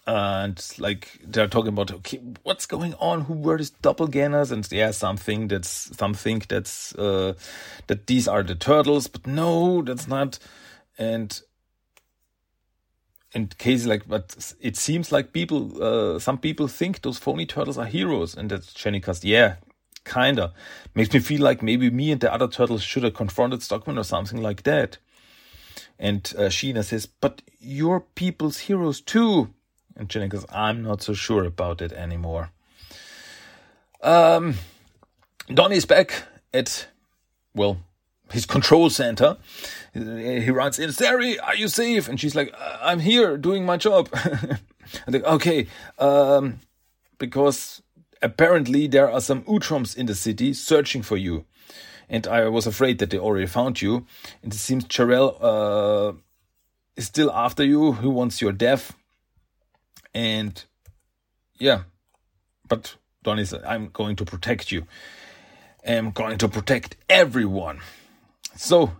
And 0.05 0.61
like 0.79 1.19
they're 1.23 1.47
talking 1.47 1.69
about, 1.69 1.91
okay, 1.91 2.19
what's 2.43 2.65
going 2.65 2.93
on? 2.95 3.21
Who 3.21 3.35
were 3.35 3.57
these 3.57 3.71
doppelgangers? 3.71 4.51
And 4.51 4.69
yeah, 4.69 4.91
something 4.91 5.47
that's 5.47 5.95
something 5.97 6.43
that's 6.49 6.93
uh, 6.95 7.35
that 7.87 8.07
these 8.07 8.27
are 8.27 8.43
the 8.43 8.55
turtles, 8.55 9.07
but 9.07 9.25
no, 9.25 9.81
that's 9.81 10.07
not. 10.07 10.39
And 10.97 11.39
in 13.33 13.47
case 13.47 13.85
like, 13.85 14.07
but 14.07 14.53
it 14.59 14.75
seems 14.75 15.11
like 15.11 15.33
people, 15.33 15.81
uh, 15.81 16.19
some 16.19 16.37
people 16.37 16.67
think 16.67 17.01
those 17.01 17.17
phony 17.17 17.45
turtles 17.45 17.77
are 17.77 17.85
heroes, 17.85 18.35
and 18.35 18.49
that's 18.49 18.73
Jenny 18.73 18.99
Cast. 18.99 19.23
Yeah, 19.23 19.55
kinda 20.05 20.53
makes 20.93 21.13
me 21.13 21.19
feel 21.19 21.41
like 21.41 21.63
maybe 21.63 21.89
me 21.89 22.11
and 22.11 22.21
the 22.21 22.31
other 22.31 22.47
turtles 22.47 22.83
should 22.83 23.03
have 23.03 23.13
confronted 23.13 23.63
Stockman 23.63 23.97
or 23.97 24.03
something 24.03 24.41
like 24.41 24.63
that. 24.63 24.97
And 25.99 26.33
uh, 26.37 26.43
Sheena 26.43 26.83
says, 26.83 27.05
But 27.05 27.41
you're 27.59 28.01
people's 28.01 28.59
heroes 28.59 29.01
too. 29.01 29.53
And 29.95 30.09
Jenny 30.09 30.27
goes, 30.27 30.45
I'm 30.51 30.81
not 30.81 31.01
so 31.01 31.13
sure 31.13 31.43
about 31.43 31.81
it 31.81 31.93
anymore. 31.93 32.49
Um, 34.01 34.55
Donnie's 35.47 35.85
back 35.85 36.23
at, 36.53 36.87
well, 37.53 37.77
his 38.31 38.45
control 38.45 38.89
center. 38.89 39.37
He 39.93 40.49
runs 40.49 40.79
in, 40.79 40.91
Sari, 40.91 41.39
are 41.39 41.55
you 41.55 41.67
safe? 41.67 42.07
And 42.07 42.19
she's 42.19 42.35
like, 42.35 42.53
I'm 42.81 42.99
here 42.99 43.37
doing 43.37 43.65
my 43.65 43.77
job. 43.77 44.09
and 44.13 44.59
like, 45.07 45.23
okay, 45.23 45.67
um, 45.99 46.59
because 47.19 47.81
apparently 48.21 48.87
there 48.87 49.09
are 49.09 49.21
some 49.21 49.43
Utroms 49.43 49.95
in 49.95 50.07
the 50.07 50.15
city 50.15 50.53
searching 50.53 51.03
for 51.03 51.17
you. 51.17 51.45
And 52.13 52.27
I 52.27 52.47
was 52.47 52.67
afraid 52.67 52.99
that 52.99 53.09
they 53.09 53.17
already 53.17 53.47
found 53.47 53.81
you. 53.81 54.05
And 54.43 54.53
it 54.53 54.57
seems 54.57 54.85
Jarell 54.85 55.35
uh, 55.41 56.13
is 56.95 57.07
still 57.07 57.31
after 57.31 57.63
you. 57.63 57.93
Who 57.93 58.11
wants 58.11 58.39
your 58.39 58.51
death? 58.51 58.93
And 60.13 60.63
yeah, 61.57 61.81
but 62.69 62.97
Donnie 63.23 63.45
said, 63.45 63.63
I'm 63.63 63.89
going 63.91 64.15
to 64.17 64.25
protect 64.25 64.71
you. 64.71 64.85
I'm 65.85 66.11
going 66.11 66.37
to 66.37 66.47
protect 66.47 66.97
everyone. 67.09 67.79
So 68.55 68.91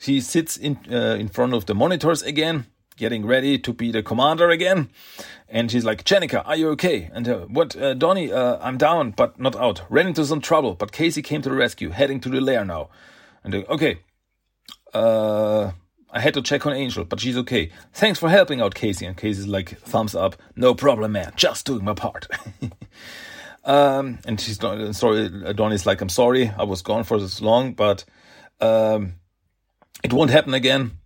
he 0.00 0.22
sits 0.22 0.56
in 0.56 0.78
uh, 0.90 1.16
in 1.20 1.28
front 1.28 1.52
of 1.52 1.66
the 1.66 1.74
monitors 1.74 2.22
again, 2.22 2.64
getting 2.98 3.24
ready 3.24 3.58
to 3.58 3.72
be 3.72 3.90
the 3.90 4.02
commander 4.02 4.50
again. 4.50 4.90
And 5.48 5.70
she's 5.70 5.84
like, 5.84 6.04
Jennika, 6.04 6.42
are 6.44 6.56
you 6.56 6.68
okay? 6.70 7.10
And 7.12 7.26
uh, 7.28 7.38
what, 7.46 7.74
uh, 7.76 7.94
Donnie, 7.94 8.30
uh, 8.30 8.58
I'm 8.60 8.76
down, 8.76 9.12
but 9.12 9.40
not 9.40 9.56
out. 9.56 9.82
Ran 9.88 10.08
into 10.08 10.24
some 10.24 10.40
trouble, 10.40 10.74
but 10.74 10.92
Casey 10.92 11.22
came 11.22 11.40
to 11.42 11.48
the 11.48 11.54
rescue, 11.54 11.90
heading 11.90 12.20
to 12.20 12.28
the 12.28 12.40
lair 12.40 12.64
now. 12.64 12.90
And 13.44 13.54
uh, 13.54 13.62
okay, 13.70 14.00
uh, 14.92 15.70
I 16.10 16.20
had 16.20 16.34
to 16.34 16.42
check 16.42 16.66
on 16.66 16.72
Angel, 16.72 17.04
but 17.04 17.20
she's 17.20 17.36
okay. 17.38 17.70
Thanks 17.92 18.18
for 18.18 18.28
helping 18.28 18.60
out 18.60 18.74
Casey. 18.74 19.06
And 19.06 19.16
Casey's 19.16 19.46
like, 19.46 19.78
thumbs 19.80 20.14
up. 20.14 20.36
No 20.56 20.74
problem, 20.74 21.12
man. 21.12 21.32
Just 21.36 21.66
doing 21.66 21.84
my 21.84 21.94
part. 21.94 22.26
um, 23.64 24.18
and 24.26 24.40
she's 24.40 24.58
sorry. 24.58 25.54
Donnie's 25.54 25.86
like, 25.86 26.00
I'm 26.00 26.08
sorry. 26.08 26.48
I 26.48 26.64
was 26.64 26.82
gone 26.82 27.04
for 27.04 27.18
this 27.18 27.40
long, 27.40 27.72
but 27.74 28.04
um, 28.60 29.14
it 30.02 30.12
won't 30.12 30.30
happen 30.30 30.54
again. 30.54 30.98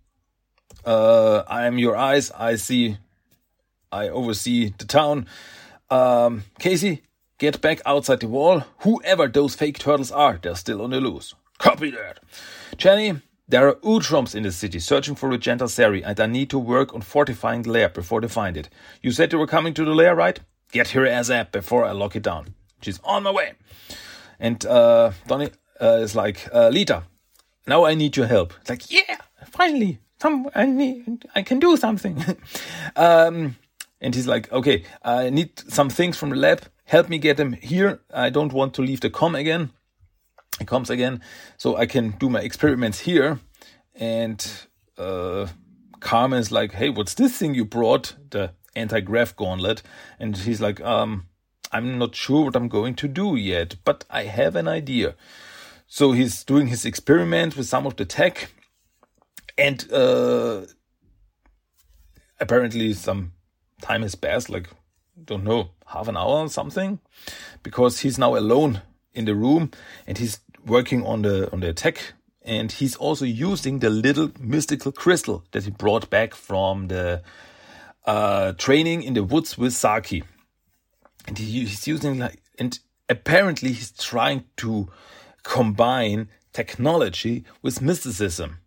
Uh, 0.85 1.43
I 1.47 1.65
am 1.65 1.77
your 1.77 1.95
eyes. 1.95 2.31
I 2.31 2.55
see. 2.55 2.97
I 3.91 4.09
oversee 4.09 4.73
the 4.77 4.85
town. 4.85 5.27
Um, 5.89 6.43
Casey, 6.59 7.03
get 7.37 7.61
back 7.61 7.81
outside 7.85 8.21
the 8.21 8.27
wall. 8.27 8.63
Whoever 8.79 9.27
those 9.27 9.55
fake 9.55 9.77
turtles 9.77 10.11
are, 10.11 10.39
they're 10.41 10.55
still 10.55 10.81
on 10.81 10.89
the 10.89 10.99
loose. 10.99 11.35
Copy 11.59 11.91
that. 11.91 12.19
Jenny, 12.77 13.21
there 13.47 13.67
are 13.67 13.75
Utroms 13.75 14.33
in 14.33 14.43
the 14.43 14.51
city 14.51 14.79
searching 14.79 15.15
for 15.15 15.29
Regenta 15.29 15.69
Sari, 15.69 16.03
and 16.03 16.19
I 16.19 16.25
need 16.25 16.49
to 16.49 16.59
work 16.59 16.93
on 16.93 17.01
fortifying 17.01 17.61
the 17.61 17.71
lair 17.71 17.89
before 17.89 18.21
they 18.21 18.27
find 18.27 18.57
it. 18.57 18.69
You 19.01 19.11
said 19.11 19.31
you 19.31 19.39
were 19.39 19.47
coming 19.47 19.73
to 19.75 19.85
the 19.85 19.93
lair, 19.93 20.15
right? 20.15 20.39
Get 20.71 20.89
her 20.89 21.05
ass 21.05 21.29
up 21.29 21.51
before 21.51 21.85
I 21.85 21.91
lock 21.91 22.15
it 22.15 22.23
down. 22.23 22.55
She's 22.81 22.99
on 23.03 23.23
my 23.23 23.31
way. 23.31 23.53
And 24.39 24.65
uh, 24.65 25.11
Donnie 25.27 25.51
uh, 25.79 25.99
is 26.01 26.15
like, 26.15 26.49
uh, 26.51 26.69
Lita, 26.69 27.03
now 27.67 27.85
I 27.85 27.93
need 27.93 28.17
your 28.17 28.25
help. 28.25 28.53
It's 28.61 28.69
like, 28.69 28.89
yeah, 28.89 29.17
finally, 29.51 29.99
some 30.23 30.49
I 30.55 30.65
need, 30.65 31.25
I 31.35 31.41
can 31.43 31.59
do 31.59 31.75
something. 31.77 32.15
um, 32.95 33.57
and 33.99 34.15
he's 34.15 34.27
like, 34.27 34.51
okay, 34.51 34.83
I 35.03 35.29
need 35.29 35.59
some 35.59 35.89
things 35.89 36.17
from 36.17 36.29
the 36.29 36.35
lab. 36.37 36.61
Help 36.85 37.09
me 37.09 37.17
get 37.17 37.37
them 37.37 37.53
here. 37.53 37.99
I 38.13 38.29
don't 38.29 38.53
want 38.53 38.73
to 38.75 38.81
leave 38.81 39.01
the 39.01 39.09
com 39.09 39.35
again. 39.35 39.71
It 40.61 40.67
comes 40.67 40.89
again, 40.89 41.21
so 41.57 41.77
I 41.77 41.85
can 41.87 42.11
do 42.19 42.29
my 42.29 42.39
experiments 42.39 42.99
here. 42.99 43.39
And 43.95 44.39
uh, 44.97 45.47
Carmen's 45.99 46.51
like, 46.51 46.73
hey, 46.73 46.89
what's 46.89 47.15
this 47.15 47.37
thing 47.37 47.55
you 47.55 47.65
brought? 47.65 48.15
The 48.29 48.51
anti-grav 48.75 49.35
gauntlet. 49.35 49.81
And 50.19 50.37
he's 50.37 50.61
like, 50.61 50.79
um, 50.81 51.25
I'm 51.71 51.97
not 51.97 52.15
sure 52.15 52.45
what 52.45 52.55
I'm 52.55 52.69
going 52.69 52.95
to 52.95 53.07
do 53.07 53.35
yet, 53.35 53.75
but 53.83 54.05
I 54.09 54.23
have 54.23 54.55
an 54.55 54.67
idea. 54.67 55.15
So 55.87 56.11
he's 56.11 56.43
doing 56.43 56.67
his 56.67 56.85
experiment 56.85 57.57
with 57.57 57.67
some 57.67 57.87
of 57.87 57.95
the 57.95 58.05
tech, 58.05 58.51
and 59.57 59.91
uh, 59.91 60.61
apparently 62.39 62.93
some 62.93 63.33
time 63.81 64.01
has 64.01 64.15
passed, 64.15 64.49
like 64.49 64.69
don't 65.25 65.43
know, 65.43 65.69
half 65.85 66.07
an 66.07 66.17
hour 66.17 66.39
or 66.39 66.49
something, 66.49 66.99
because 67.61 67.99
he's 67.99 68.17
now 68.17 68.35
alone 68.35 68.81
in 69.13 69.25
the 69.25 69.35
room 69.35 69.71
and 70.07 70.17
he's 70.17 70.39
working 70.65 71.05
on 71.05 71.21
the 71.21 71.51
on 71.51 71.59
the 71.59 71.73
tech, 71.73 72.13
and 72.41 72.71
he's 72.71 72.95
also 72.95 73.25
using 73.25 73.79
the 73.79 73.89
little 73.89 74.31
mystical 74.39 74.91
crystal 74.91 75.43
that 75.51 75.63
he 75.63 75.71
brought 75.71 76.09
back 76.09 76.33
from 76.33 76.87
the 76.87 77.21
uh, 78.05 78.53
training 78.53 79.03
in 79.03 79.13
the 79.13 79.23
woods 79.23 79.57
with 79.57 79.73
Saki, 79.73 80.23
and 81.27 81.37
he, 81.37 81.65
he's 81.65 81.87
using 81.87 82.19
like 82.19 82.41
and 82.59 82.79
apparently 83.09 83.69
he's 83.69 83.91
trying 83.91 84.45
to 84.57 84.89
combine 85.43 86.29
technology 86.53 87.43
with 87.61 87.81
mysticism. 87.81 88.59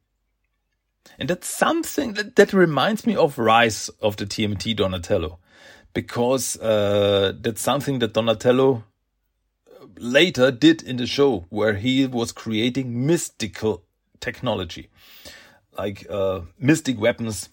And 1.19 1.31
that's 1.31 1.49
something 1.49 2.15
that, 2.15 2.37
that 2.37 2.53
reminds 2.53 3.07
me 3.07 3.17
of 3.17 3.39
Rise 3.39 3.89
of 4.01 4.17
the 4.17 4.27
TMT 4.27 4.77
Donatello, 4.77 5.39
because 5.95 6.59
uh, 6.61 7.33
that's 7.41 7.63
something 7.63 7.99
that 8.01 8.13
Donatello 8.13 8.85
uh, 9.69 9.87
later 9.99 10.51
did 10.51 10.83
in 10.83 10.97
the 10.97 11.07
show, 11.07 11.47
where 11.49 11.75
he 11.75 12.07
was 12.07 12.33
creating 12.33 13.07
mystical 13.07 13.83
technology, 14.21 14.89
like 15.79 16.07
uh, 16.11 16.41
mystic 16.59 17.01
weapons, 17.01 17.49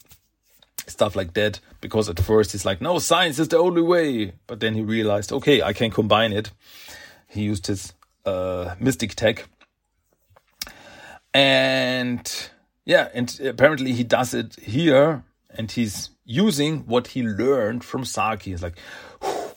stuff 0.88 1.16
like 1.16 1.34
that. 1.34 1.60
Because 1.80 2.10
at 2.10 2.20
first 2.20 2.52
he's 2.52 2.66
like, 2.66 2.82
no, 2.82 3.00
science 3.00 3.40
is 3.40 3.48
the 3.50 3.58
only 3.58 3.82
way. 3.82 4.34
But 4.48 4.60
then 4.60 4.74
he 4.74 4.82
realized, 4.82 5.32
okay, 5.32 5.62
I 5.62 5.74
can 5.74 5.92
combine 5.92 6.34
it. 6.34 6.52
He 7.28 7.44
used 7.44 7.68
his 7.68 7.94
uh, 8.26 8.76
Mystic 8.80 9.16
Tech. 9.16 9.48
And 11.34 12.50
yeah, 12.86 13.10
and 13.14 13.40
apparently 13.42 13.94
he 13.94 14.04
does 14.04 14.34
it 14.34 14.56
here 14.60 15.24
and 15.50 15.72
he's 15.72 16.10
using 16.26 16.80
what 16.82 17.08
he 17.08 17.24
learned 17.24 17.84
from 17.84 18.06
Saki. 18.06 18.52
He's 18.52 18.64
like, 18.64 18.78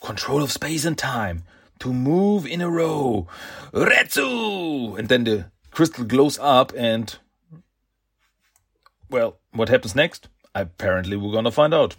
control 0.03 0.43
of 0.43 0.51
space 0.51 0.85
and 0.85 0.97
time 0.97 1.43
to 1.79 1.93
move 1.93 2.45
in 2.45 2.61
a 2.61 2.69
row. 2.69 3.27
Retsu! 3.73 4.97
And 4.97 5.09
then 5.09 5.23
the 5.23 5.51
crystal 5.71 6.05
glows 6.05 6.39
up 6.39 6.71
and 6.75 7.17
well, 9.09 9.37
what 9.51 9.69
happens 9.69 9.95
next? 9.95 10.27
Apparently 10.53 11.17
we're 11.17 11.33
gonna 11.33 11.51
find 11.51 11.73
out. 11.73 11.95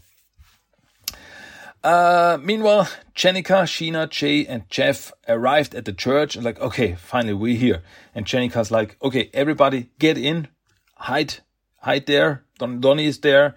Uh, 1.82 2.38
meanwhile, 2.42 2.88
Jennika, 3.14 3.62
Sheena, 3.64 4.10
Jay, 4.10 4.44
and 4.44 4.68
Jeff 4.68 5.12
arrived 5.28 5.74
at 5.74 5.84
the 5.84 5.92
church 5.92 6.34
and 6.34 6.44
like, 6.44 6.60
okay, 6.60 6.96
finally 6.96 7.34
we're 7.34 7.56
here. 7.56 7.82
And 8.14 8.26
Jennika's 8.26 8.70
like, 8.70 8.96
okay, 9.00 9.30
everybody 9.32 9.90
get 9.98 10.18
in, 10.18 10.48
hide, 10.98 11.36
hide 11.78 12.06
there. 12.06 12.44
Don 12.58 12.80
Donnie 12.80 13.06
is 13.06 13.18
there. 13.20 13.54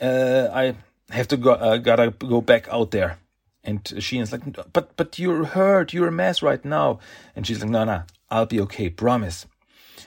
Uh, 0.00 0.48
I 0.52 0.76
have 1.10 1.28
to 1.28 1.36
go, 1.36 1.52
uh, 1.52 1.76
gotta 1.78 2.10
go 2.10 2.40
back 2.40 2.68
out 2.68 2.90
there. 2.90 3.18
And 3.64 3.82
Sheena's 3.82 4.32
like, 4.32 4.72
but, 4.72 4.96
but 4.96 5.18
you're 5.18 5.44
hurt. 5.44 5.92
You're 5.92 6.08
a 6.08 6.12
mess 6.12 6.42
right 6.42 6.64
now. 6.64 7.00
And 7.34 7.46
she's 7.46 7.60
like, 7.60 7.70
no, 7.70 7.84
no, 7.84 8.02
I'll 8.30 8.46
be 8.46 8.60
okay. 8.60 8.88
Promise. 8.88 9.46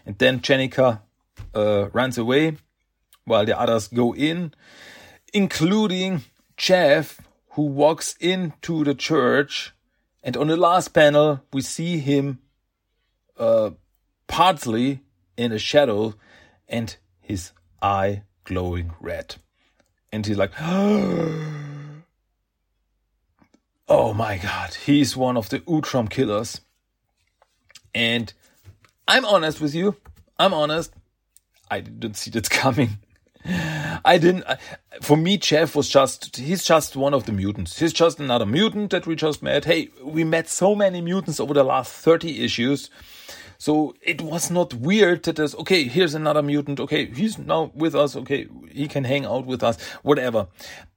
And 0.05 0.17
then 0.17 0.39
Jennika 0.39 1.01
uh, 1.53 1.89
runs 1.91 2.17
away 2.17 2.57
while 3.25 3.45
the 3.45 3.59
others 3.59 3.87
go 3.89 4.15
in, 4.15 4.53
including 5.33 6.21
Jeff, 6.57 7.21
who 7.51 7.63
walks 7.63 8.15
into 8.19 8.83
the 8.83 8.95
church, 8.95 9.73
and 10.23 10.35
on 10.37 10.47
the 10.47 10.57
last 10.57 10.89
panel 10.89 11.41
we 11.53 11.61
see 11.61 11.99
him 11.99 12.39
uh, 13.37 13.71
partly 14.27 15.01
in 15.37 15.51
a 15.51 15.59
shadow, 15.59 16.15
and 16.69 16.95
his 17.19 17.51
eye 17.81 18.23
glowing 18.45 18.93
red, 19.01 19.35
and 20.11 20.25
he's 20.25 20.37
like, 20.37 20.51
"Oh 20.61 21.33
my 24.13 24.37
God, 24.37 24.75
he's 24.75 25.17
one 25.17 25.35
of 25.35 25.49
the 25.49 25.59
Utrom 25.59 26.09
killers." 26.09 26.61
And 27.93 28.31
I'm 29.07 29.25
honest 29.25 29.59
with 29.59 29.73
you. 29.73 29.95
I'm 30.37 30.53
honest. 30.53 30.93
I 31.69 31.81
didn't 31.81 32.17
see 32.17 32.31
that 32.31 32.49
coming. 32.49 32.99
I 33.45 34.17
didn't. 34.17 34.45
For 35.01 35.17
me, 35.17 35.37
Jeff 35.37 35.75
was 35.75 35.89
just, 35.89 36.35
he's 36.37 36.63
just 36.63 36.95
one 36.95 37.13
of 37.13 37.25
the 37.25 37.31
mutants. 37.31 37.79
He's 37.79 37.93
just 37.93 38.19
another 38.19 38.45
mutant 38.45 38.91
that 38.91 39.07
we 39.07 39.15
just 39.15 39.41
met. 39.41 39.65
Hey, 39.65 39.89
we 40.03 40.23
met 40.23 40.49
so 40.49 40.75
many 40.75 41.01
mutants 41.01 41.39
over 41.39 41.53
the 41.53 41.63
last 41.63 41.91
30 41.93 42.43
issues. 42.43 42.89
So 43.59 43.93
it 44.01 44.21
was 44.21 44.49
not 44.49 44.73
weird 44.73 45.23
that 45.23 45.35
there's, 45.35 45.53
okay, 45.53 45.83
here's 45.83 46.15
another 46.15 46.41
mutant. 46.41 46.79
Okay, 46.79 47.07
he's 47.07 47.37
now 47.37 47.71
with 47.75 47.93
us. 47.93 48.15
Okay, 48.15 48.47
he 48.71 48.87
can 48.87 49.03
hang 49.03 49.25
out 49.25 49.45
with 49.45 49.63
us, 49.63 49.79
whatever. 50.01 50.47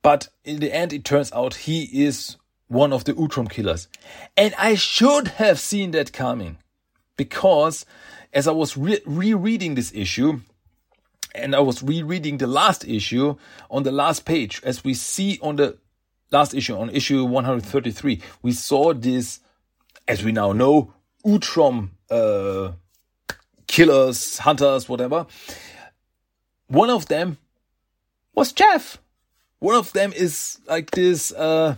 But 0.01 0.29
in 0.45 0.61
the 0.61 0.73
end, 0.73 0.93
it 0.93 1.05
turns 1.05 1.33
out 1.33 1.55
he 1.55 2.05
is 2.05 2.37
one 2.69 2.93
of 2.93 3.03
the 3.03 3.15
Utrom 3.15 3.51
killers. 3.51 3.89
And 4.37 4.55
I 4.57 4.77
should 4.77 5.29
have 5.29 5.59
seen 5.59 5.91
that 5.91 6.13
coming 6.13 6.57
because 7.17 7.85
as 8.33 8.47
I 8.47 8.53
was 8.53 8.77
re- 8.77 9.03
rereading 9.05 9.75
this 9.75 9.93
issue, 9.93 10.41
and 11.35 11.57
I 11.57 11.61
was 11.61 11.83
rereading 11.83 12.39
the 12.39 12.47
last 12.47 12.87
issue 12.87 13.37
on 13.71 13.83
the 13.83 13.93
last 13.93 14.25
page, 14.25 14.61
as 14.65 14.85
we 14.85 14.95
see 14.95 15.39
on 15.43 15.57
the 15.57 15.79
last 16.31 16.55
issue, 16.55 16.77
on 16.77 16.91
issue 16.91 17.25
133, 17.25 18.23
we 18.43 18.53
saw 18.53 18.95
this, 18.95 19.41
as 20.07 20.23
we 20.23 20.31
now 20.31 20.53
know, 20.53 20.95
Utrom 21.27 21.91
uh, 22.13 22.73
killers, 23.67 24.39
hunters, 24.39 24.89
whatever. 24.89 25.27
One 26.69 26.91
of 26.91 27.07
them 27.07 27.39
was 28.35 28.53
Jeff. 28.53 28.99
One 29.59 29.75
of 29.75 29.93
them 29.93 30.13
is 30.13 30.59
like 30.67 30.91
this, 30.91 31.33
uh, 31.33 31.77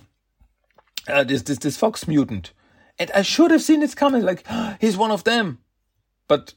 uh, 1.08 1.24
this, 1.24 1.42
this, 1.42 1.58
this 1.58 1.76
fox 1.76 2.08
mutant. 2.08 2.52
And 2.98 3.10
I 3.14 3.22
should 3.22 3.50
have 3.50 3.62
seen 3.62 3.82
it 3.82 3.94
coming, 3.96 4.22
like, 4.22 4.44
he's 4.80 4.96
one 4.96 5.10
of 5.10 5.24
them. 5.24 5.58
But 6.28 6.54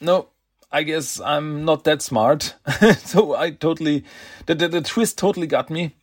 no, 0.00 0.28
I 0.72 0.82
guess 0.82 1.20
I'm 1.20 1.64
not 1.64 1.84
that 1.84 2.02
smart. 2.02 2.54
so 3.04 3.34
I 3.34 3.50
totally, 3.50 4.04
the, 4.46 4.54
the, 4.54 4.68
the 4.68 4.80
twist 4.80 5.18
totally 5.18 5.46
got 5.46 5.70
me. 5.70 5.94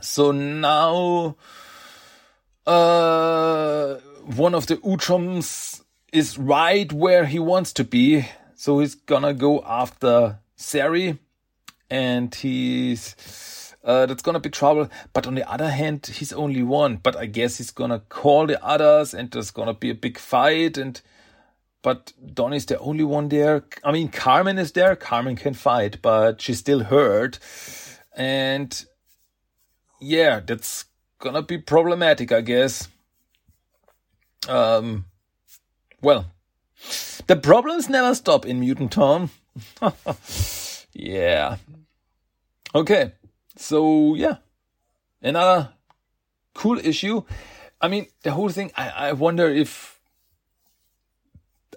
So 0.00 0.32
now, 0.32 1.36
uh, 2.66 3.96
one 4.36 4.54
of 4.54 4.66
the 4.66 4.76
Utroms 4.78 5.81
is 6.12 6.38
right 6.38 6.92
where 6.92 7.24
he 7.24 7.38
wants 7.38 7.72
to 7.72 7.84
be. 7.84 8.28
So 8.54 8.78
he's 8.78 8.94
gonna 8.94 9.34
go 9.34 9.62
after 9.64 10.38
Sari 10.56 11.18
and 11.90 12.32
he's, 12.34 13.74
uh, 13.82 14.06
that's 14.06 14.22
gonna 14.22 14.38
be 14.38 14.50
trouble. 14.50 14.88
But 15.12 15.26
on 15.26 15.34
the 15.34 15.50
other 15.50 15.70
hand, 15.70 16.06
he's 16.06 16.32
only 16.32 16.62
one. 16.62 16.96
But 16.96 17.16
I 17.16 17.26
guess 17.26 17.56
he's 17.56 17.70
gonna 17.70 18.00
call 18.00 18.46
the 18.46 18.62
others 18.64 19.14
and 19.14 19.30
there's 19.30 19.50
gonna 19.50 19.74
be 19.74 19.90
a 19.90 19.94
big 19.94 20.18
fight 20.18 20.76
and, 20.76 21.00
but 21.80 22.12
Donnie's 22.34 22.66
the 22.66 22.78
only 22.78 23.04
one 23.04 23.28
there. 23.28 23.64
I 23.82 23.90
mean, 23.90 24.08
Carmen 24.08 24.58
is 24.58 24.72
there. 24.72 24.94
Carmen 24.94 25.34
can 25.34 25.54
fight, 25.54 26.00
but 26.02 26.40
she's 26.40 26.58
still 26.58 26.84
hurt. 26.84 27.38
And 28.14 28.84
yeah, 30.00 30.40
that's 30.40 30.84
gonna 31.18 31.42
be 31.42 31.58
problematic, 31.58 32.30
I 32.30 32.42
guess. 32.42 32.88
Um, 34.48 35.06
well, 36.02 36.32
the 37.26 37.36
problems 37.36 37.88
never 37.88 38.14
stop 38.14 38.44
in 38.44 38.60
Mutant 38.60 38.92
Town. 38.92 39.30
yeah. 40.92 41.56
Okay. 42.74 43.12
So 43.56 44.14
yeah, 44.14 44.36
another 45.20 45.70
cool 46.54 46.78
issue. 46.78 47.22
I 47.80 47.88
mean, 47.88 48.06
the 48.22 48.32
whole 48.32 48.48
thing. 48.48 48.70
I, 48.76 48.88
I 48.88 49.12
wonder 49.12 49.48
if 49.48 50.00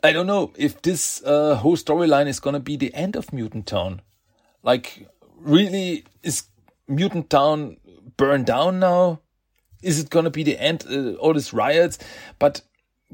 I 0.03 0.11
don't 0.11 0.27
know 0.27 0.51
if 0.55 0.81
this 0.81 1.23
uh, 1.23 1.55
whole 1.55 1.75
storyline 1.77 2.27
is 2.27 2.39
gonna 2.39 2.59
be 2.59 2.77
the 2.77 2.93
end 2.93 3.15
of 3.15 3.33
Mutant 3.33 3.67
Town. 3.67 4.01
Like, 4.63 5.07
really, 5.37 6.05
is 6.23 6.43
Mutant 6.87 7.29
Town 7.29 7.77
burned 8.17 8.45
down 8.45 8.79
now? 8.79 9.21
Is 9.81 9.99
it 9.99 10.09
gonna 10.09 10.31
be 10.31 10.43
the 10.43 10.59
end? 10.59 10.85
Uh, 10.89 11.13
all 11.15 11.33
these 11.33 11.53
riots, 11.53 11.99
but 12.39 12.61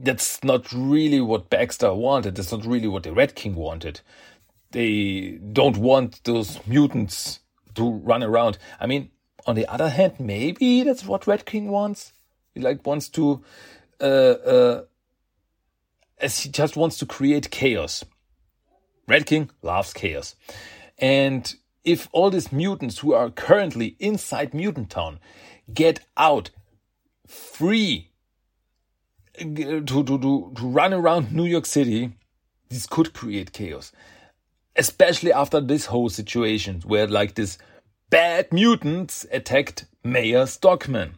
that's 0.04 0.44
not 0.44 0.72
really 0.72 1.22
what 1.22 1.50
Baxter 1.50 1.94
wanted. 1.94 2.36
That's 2.36 2.52
not 2.52 2.66
really 2.66 2.88
what 2.88 3.04
the 3.04 3.14
Red 3.14 3.36
King 3.36 3.56
wanted. 3.56 4.02
They 4.72 5.40
don't 5.52 5.78
want 5.78 6.24
those 6.24 6.66
mutants 6.66 7.40
to 7.76 7.90
run 7.90 8.24
around. 8.24 8.58
I 8.80 8.88
mean, 8.88 9.12
on 9.46 9.56
the 9.56 9.68
other 9.68 9.90
hand, 9.90 10.14
maybe 10.20 10.84
that's 10.84 11.06
what 11.06 11.28
Red 11.28 11.46
King 11.46 11.70
wants. 11.70 12.14
He 12.54 12.62
like 12.62 12.86
wants 12.86 13.10
to, 13.10 13.44
uh, 14.00 14.04
uh, 14.04 14.82
as 16.18 16.40
he 16.40 16.50
just 16.50 16.76
wants 16.76 16.98
to 16.98 17.06
create 17.06 17.52
chaos. 17.52 18.04
Red 19.08 19.26
King 19.26 19.50
loves 19.62 19.94
chaos, 19.94 20.36
and 20.98 21.54
if 21.84 22.08
all 22.12 22.30
these 22.30 22.52
mutants 22.52 23.00
who 23.00 23.14
are 23.14 23.30
currently 23.30 23.96
inside 24.00 24.54
Mutant 24.54 24.90
Town 24.90 25.20
get 25.74 26.02
out 26.16 26.52
free 27.28 28.11
to, 29.38 29.82
to, 29.82 30.04
to, 30.04 30.18
to 30.20 30.54
run 30.62 30.94
around 30.94 31.32
New 31.32 31.46
York 31.46 31.66
City, 31.66 32.12
this 32.70 32.86
could 32.86 33.14
create 33.14 33.52
chaos. 33.52 33.92
Especially 34.76 35.34
after 35.34 35.60
this 35.60 35.88
whole 35.88 36.10
situation 36.10 36.82
where 36.86 37.08
like 37.08 37.36
this 37.36 37.58
bad 38.10 38.52
mutants 38.54 39.26
attacked 39.32 39.86
Mayor 40.04 40.46
Stockman. 40.46 41.16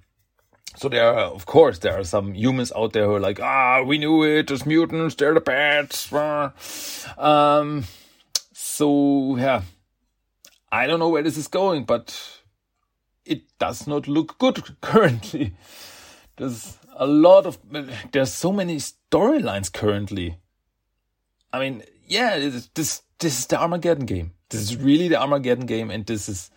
So 0.76 0.90
there 0.90 1.08
are, 1.08 1.26
of 1.26 1.46
course, 1.46 1.80
there 1.80 2.00
are 2.00 2.04
some 2.04 2.34
humans 2.34 2.72
out 2.76 2.94
there 2.94 3.06
who 3.06 3.14
are 3.14 3.20
like, 3.20 3.40
ah, 3.40 3.84
we 3.84 4.00
knew 4.00 4.24
it, 4.24 4.48
there's 4.48 4.66
mutants, 4.66 5.16
they're 5.16 5.36
the 5.36 5.42
bats. 5.42 6.12
Um, 7.18 7.84
so 8.54 9.36
yeah, 9.38 9.62
I 10.72 10.88
don't 10.88 11.00
know 11.00 11.10
where 11.10 11.22
this 11.22 11.38
is 11.38 11.48
going, 11.48 11.86
but 11.86 12.20
it 13.26 13.44
does 13.60 13.86
not 13.86 14.08
look 14.08 14.40
good 14.40 14.64
currently. 14.82 15.54
There's 16.38 16.78
a 16.96 17.06
lot 17.06 17.46
of 17.46 17.58
there's 18.12 18.34
so 18.34 18.52
many 18.52 18.78
storylines 18.78 19.72
currently. 19.72 20.38
I 21.52 21.60
mean, 21.60 21.84
yeah, 22.08 22.40
this 22.40 22.70
this 23.20 23.40
is 23.40 23.46
the 23.48 23.60
Armageddon 23.60 24.06
game. 24.06 24.32
This 24.50 24.62
is 24.62 24.78
really 24.78 25.08
the 25.08 25.20
Armageddon 25.20 25.66
game, 25.66 25.92
and 25.92 26.06
this 26.06 26.30
is 26.30 26.52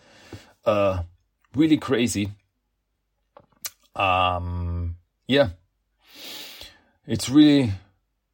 uh 0.65 1.03
really 1.55 1.77
crazy. 1.77 2.31
Um, 3.95 4.97
yeah, 5.27 5.49
it's 7.07 7.29
really 7.29 7.73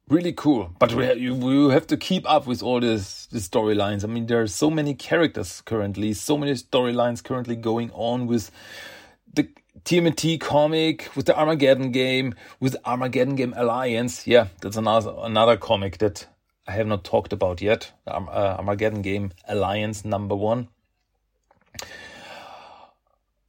really 0.08 0.32
cool. 0.32 0.70
But 0.78 0.92
we 0.92 1.12
you, 1.14 1.68
have 1.70 1.86
to 1.88 1.96
keep 1.96 2.28
up 2.28 2.46
with 2.46 2.62
all 2.62 2.80
this 2.80 3.26
the 3.26 3.38
storylines. 3.38 4.04
I 4.04 4.06
mean, 4.06 4.26
there 4.26 4.40
are 4.42 4.46
so 4.46 4.70
many 4.70 4.94
characters 4.94 5.62
currently, 5.62 6.12
so 6.14 6.36
many 6.36 6.52
storylines 6.52 7.22
currently 7.22 7.56
going 7.56 7.90
on 7.92 8.26
with 8.26 8.50
the 9.32 9.48
TMNT 9.82 10.40
comic, 10.40 11.10
with 11.16 11.26
the 11.26 11.36
Armageddon 11.36 11.90
game, 11.90 12.34
with 12.60 12.72
the 12.72 12.86
Armageddon 12.86 13.34
game 13.34 13.54
Alliance. 13.56 14.26
Yeah, 14.26 14.48
that's 14.60 14.76
another 14.76 15.14
another 15.18 15.56
comic 15.56 15.98
that 15.98 16.26
I 16.66 16.72
have 16.72 16.86
not 16.86 17.04
talked 17.04 17.32
about 17.32 17.60
yet. 17.60 17.92
The 18.04 18.14
uh, 18.14 18.56
Armageddon 18.58 19.02
game 19.02 19.32
Alliance 19.48 20.04
number 20.04 20.34
one. 20.34 20.68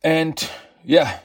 And 0.04 0.50
yeah, 0.84 1.20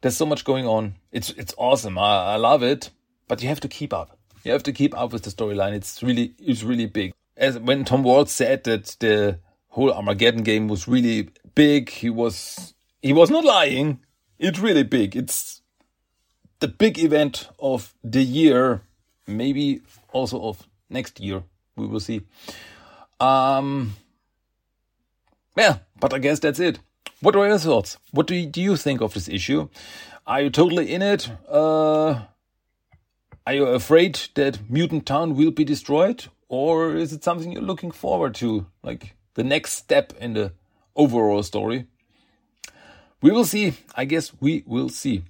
there's 0.00 0.16
so 0.16 0.26
much 0.26 0.44
going 0.44 0.66
on. 0.66 0.94
It's 1.10 1.30
it's 1.30 1.54
awesome. 1.58 1.98
I, 1.98 2.34
I 2.34 2.36
love 2.36 2.62
it, 2.62 2.90
but 3.28 3.42
you 3.42 3.48
have 3.48 3.60
to 3.60 3.68
keep 3.68 3.92
up. 3.92 4.18
You 4.44 4.52
have 4.52 4.62
to 4.64 4.72
keep 4.72 4.96
up 4.96 5.12
with 5.12 5.22
the 5.22 5.30
storyline. 5.30 5.72
It's 5.72 6.02
really 6.02 6.34
it's 6.38 6.62
really 6.62 6.86
big. 6.86 7.12
As 7.36 7.58
when 7.58 7.84
Tom 7.84 8.02
Waltz 8.02 8.32
said 8.32 8.64
that 8.64 8.96
the 9.00 9.38
whole 9.68 9.92
Armageddon 9.92 10.42
game 10.42 10.68
was 10.68 10.86
really 10.86 11.30
big, 11.54 11.88
he 11.88 12.10
was 12.10 12.74
he 13.00 13.12
was 13.12 13.30
not 13.30 13.44
lying. 13.44 14.00
It's 14.42 14.58
really 14.58 14.82
big. 14.82 15.14
It's 15.14 15.62
the 16.58 16.66
big 16.66 16.98
event 16.98 17.48
of 17.60 17.94
the 18.02 18.22
year, 18.22 18.82
maybe 19.24 19.82
also 20.12 20.42
of 20.42 20.66
next 20.90 21.20
year. 21.20 21.44
We 21.76 21.86
will 21.86 22.00
see. 22.00 22.22
Um, 23.20 23.94
yeah, 25.56 25.78
but 26.00 26.12
I 26.12 26.18
guess 26.18 26.40
that's 26.40 26.58
it. 26.58 26.80
What 27.20 27.36
are 27.36 27.46
your 27.46 27.58
thoughts? 27.58 27.98
What 28.10 28.26
do 28.26 28.34
you, 28.34 28.46
do 28.46 28.60
you 28.60 28.76
think 28.76 29.00
of 29.00 29.14
this 29.14 29.28
issue? 29.28 29.68
Are 30.26 30.42
you 30.42 30.50
totally 30.50 30.92
in 30.92 31.02
it? 31.02 31.30
Uh, 31.48 32.22
are 33.46 33.54
you 33.54 33.66
afraid 33.66 34.18
that 34.34 34.68
Mutant 34.68 35.06
Town 35.06 35.36
will 35.36 35.52
be 35.52 35.62
destroyed? 35.62 36.24
Or 36.48 36.96
is 36.96 37.12
it 37.12 37.22
something 37.22 37.52
you're 37.52 37.62
looking 37.62 37.92
forward 37.92 38.34
to? 38.36 38.66
Like 38.82 39.14
the 39.34 39.44
next 39.44 39.74
step 39.74 40.12
in 40.18 40.32
the 40.34 40.52
overall 40.96 41.44
story? 41.44 41.86
We 43.22 43.30
will 43.30 43.44
see. 43.44 43.74
I 43.94 44.04
guess 44.04 44.32
we 44.40 44.64
will 44.66 44.88
see. 44.88 45.22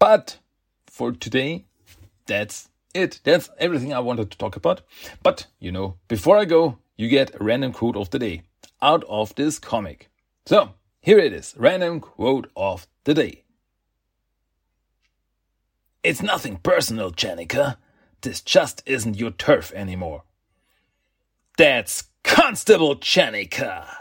But 0.00 0.38
for 0.88 1.12
today, 1.12 1.64
that's 2.26 2.68
it. 2.92 3.20
That's 3.22 3.48
everything 3.58 3.94
I 3.94 4.00
wanted 4.00 4.30
to 4.30 4.38
talk 4.38 4.56
about. 4.56 4.82
But, 5.22 5.46
you 5.60 5.70
know, 5.70 5.96
before 6.08 6.36
I 6.36 6.44
go, 6.44 6.78
you 6.96 7.08
get 7.08 7.40
a 7.40 7.44
random 7.44 7.72
quote 7.72 7.96
of 7.96 8.10
the 8.10 8.18
day 8.18 8.42
out 8.82 9.04
of 9.08 9.34
this 9.36 9.58
comic. 9.58 10.10
So, 10.46 10.70
here 11.00 11.18
it 11.18 11.32
is 11.32 11.54
random 11.56 12.00
quote 12.00 12.50
of 12.56 12.88
the 13.04 13.14
day. 13.14 13.44
It's 16.02 16.22
nothing 16.22 16.56
personal, 16.56 17.12
Jennika. 17.12 17.76
This 18.22 18.40
just 18.40 18.82
isn't 18.84 19.18
your 19.18 19.30
turf 19.30 19.72
anymore. 19.74 20.24
That's 21.56 22.04
Constable 22.24 22.96
Jennika. 22.96 23.99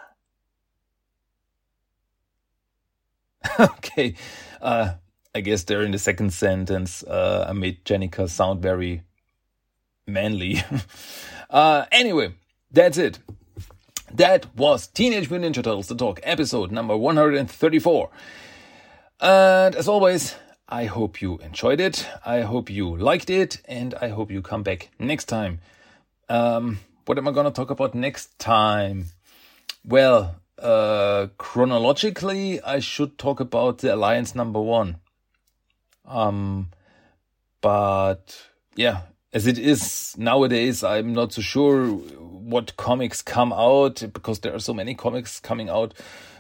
okay, 3.60 4.16
uh, 4.62 4.94
I 5.34 5.42
guess 5.42 5.64
there 5.64 5.82
in 5.82 5.92
the 5.92 6.00
second 6.00 6.34
sentence, 6.34 7.04
uh, 7.04 7.46
I 7.50 7.54
made 7.54 7.86
Jennika 7.86 8.30
sound 8.30 8.62
very 8.62 9.04
manly. 10.08 10.64
uh, 11.50 11.86
anyway, 11.92 12.34
that's 12.72 12.98
it. 12.98 13.20
That 14.14 14.48
was 14.56 14.88
Teenage 14.88 15.30
Mutant 15.30 15.56
Ninja 15.56 15.64
Turtles 15.64 15.88
The 15.88 15.96
Talk, 15.96 16.20
episode 16.24 16.72
number 16.72 16.98
134. 16.98 18.10
And 19.22 19.76
as 19.76 19.88
always, 19.88 20.36
I 20.68 20.86
hope 20.86 21.22
you 21.22 21.38
enjoyed 21.40 21.80
it. 21.80 22.08
I 22.26 22.42
hope 22.42 22.70
you 22.70 22.96
liked 22.96 23.30
it, 23.30 23.62
and 23.66 23.94
I 23.96 24.10
hope 24.10 24.32
you 24.32 24.42
come 24.42 24.64
back 24.64 24.90
next 25.00 25.26
time. 25.26 25.60
Um, 26.28 26.80
what 27.06 27.18
am 27.18 27.28
I 27.28 27.32
gonna 27.32 27.52
talk 27.52 27.70
about 27.70 27.96
next 27.96 28.38
time? 28.40 29.06
Well, 29.84 30.36
uh, 30.62 31.28
chronologically, 31.38 32.62
I 32.62 32.80
should 32.80 33.18
talk 33.18 33.40
about 33.40 33.80
the 33.80 33.94
Alliance 33.94 34.36
number 34.36 34.62
one. 34.62 34.98
Um, 36.06 36.70
but 37.62 38.48
yeah, 38.76 39.02
as 39.32 39.48
it 39.48 39.58
is 39.58 40.16
nowadays, 40.18 40.84
I'm 40.84 41.14
not 41.14 41.34
so 41.34 41.42
sure 41.42 41.88
what 41.88 42.78
comics 42.78 43.22
come 43.22 43.54
out 43.54 44.04
because 44.14 44.40
there 44.40 44.54
are 44.54 44.60
so 44.60 44.74
many 44.74 44.96
comics 44.96 45.40
coming 45.40 45.70
out. 45.70 45.94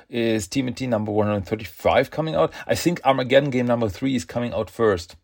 Is 0.09 0.47
TMNT 0.47 0.89
number 0.89 1.11
135 1.11 2.09
coming 2.09 2.33
out? 2.33 2.51
I 2.65 2.73
think 2.73 2.99
Armageddon 3.05 3.51
game 3.51 3.67
number 3.67 3.89
three 3.89 4.15
is 4.15 4.25
coming 4.25 4.53
out 4.53 4.69
first. 4.69 5.15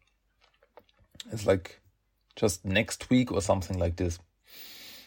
It's 1.32 1.48
like 1.48 1.80
just 2.36 2.64
next 2.64 3.10
week 3.10 3.32
or 3.32 3.42
something 3.42 3.80
like 3.80 3.96
this. 3.96 4.20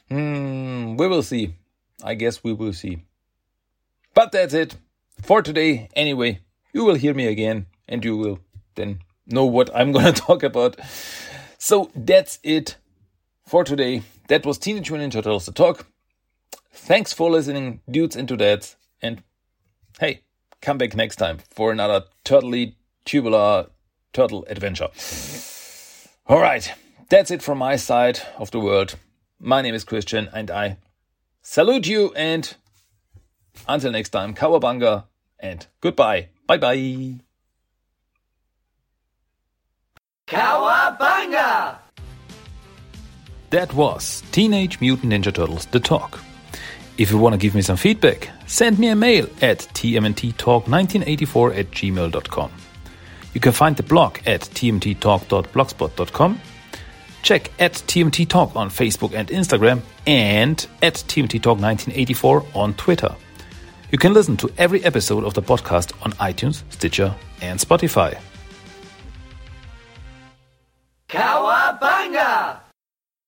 Hmm, 0.08 0.96
we 0.96 1.06
will 1.06 1.22
see. 1.22 1.54
I 2.02 2.14
guess 2.14 2.42
we 2.42 2.52
will 2.52 2.72
see. 2.72 3.04
But 4.18 4.32
that's 4.32 4.52
it 4.52 4.74
for 5.22 5.42
today. 5.42 5.88
Anyway, 5.94 6.40
you 6.72 6.84
will 6.84 6.96
hear 6.96 7.14
me 7.14 7.28
again 7.28 7.66
and 7.86 8.04
you 8.04 8.16
will 8.16 8.40
then 8.74 8.98
know 9.28 9.44
what 9.44 9.70
I'm 9.72 9.92
gonna 9.96 10.10
talk 10.10 10.42
about. 10.42 10.76
So 11.56 11.92
that's 11.94 12.40
it 12.42 12.78
for 13.46 13.62
today. 13.62 14.02
That 14.26 14.44
was 14.44 14.58
Teenage 14.58 14.90
Mutant 14.90 15.12
Turtles 15.12 15.46
The 15.46 15.52
Talk. 15.52 15.86
Thanks 16.72 17.12
for 17.12 17.30
listening, 17.30 17.80
dudes 17.88 18.16
and 18.16 18.28
dudettes. 18.28 18.74
And 19.00 19.22
hey, 20.00 20.22
come 20.60 20.78
back 20.78 20.96
next 20.96 21.14
time 21.14 21.38
for 21.52 21.70
another 21.70 22.02
turtly 22.24 22.74
tubular 23.04 23.68
turtle 24.12 24.44
adventure. 24.48 24.88
All 26.26 26.40
right, 26.40 26.72
that's 27.08 27.30
it 27.30 27.40
from 27.40 27.58
my 27.58 27.76
side 27.76 28.18
of 28.36 28.50
the 28.50 28.58
world. 28.58 28.96
My 29.38 29.62
name 29.62 29.76
is 29.76 29.84
Christian 29.84 30.28
and 30.32 30.50
I 30.50 30.78
salute 31.40 31.86
you 31.86 32.12
and 32.16 32.56
until 33.66 33.92
next 33.92 34.10
time, 34.10 34.34
Cowabunga 34.34 35.04
and 35.40 35.66
goodbye. 35.80 36.28
Bye 36.46 36.58
bye. 36.58 37.14
Cowabunga! 40.26 41.78
That 43.50 43.72
was 43.72 44.22
Teenage 44.30 44.78
Mutant 44.80 45.12
Ninja 45.12 45.34
Turtles 45.34 45.64
The 45.66 45.80
Talk. 45.80 46.20
If 46.98 47.10
you 47.10 47.18
want 47.18 47.32
to 47.32 47.38
give 47.38 47.54
me 47.54 47.62
some 47.62 47.76
feedback, 47.76 48.28
send 48.46 48.78
me 48.78 48.88
a 48.88 48.96
mail 48.96 49.26
at 49.40 49.60
tmnttalk1984 49.60 51.58
at 51.58 51.70
gmail.com. 51.70 52.52
You 53.32 53.40
can 53.40 53.52
find 53.52 53.76
the 53.76 53.82
blog 53.82 54.18
at 54.26 54.42
tmnttalk.blogspot.com. 54.42 56.40
Check 57.22 57.50
at 57.58 57.72
TMNT 57.72 58.28
Talk 58.28 58.54
on 58.56 58.70
Facebook 58.70 59.12
and 59.14 59.28
Instagram 59.28 59.80
and 60.06 60.66
at 60.82 60.94
TMNT 60.94 61.42
Talk 61.42 61.58
1984 61.58 62.44
on 62.54 62.74
Twitter. 62.74 63.14
You 63.90 63.96
can 63.96 64.12
listen 64.12 64.36
to 64.38 64.50
every 64.58 64.84
episode 64.84 65.24
of 65.24 65.32
the 65.32 65.40
podcast 65.40 65.92
on 66.04 66.12
iTunes, 66.12 66.62
Stitcher, 66.70 67.14
and 67.40 67.58
Spotify. 67.58 68.20
Cowabunga! 71.08 72.67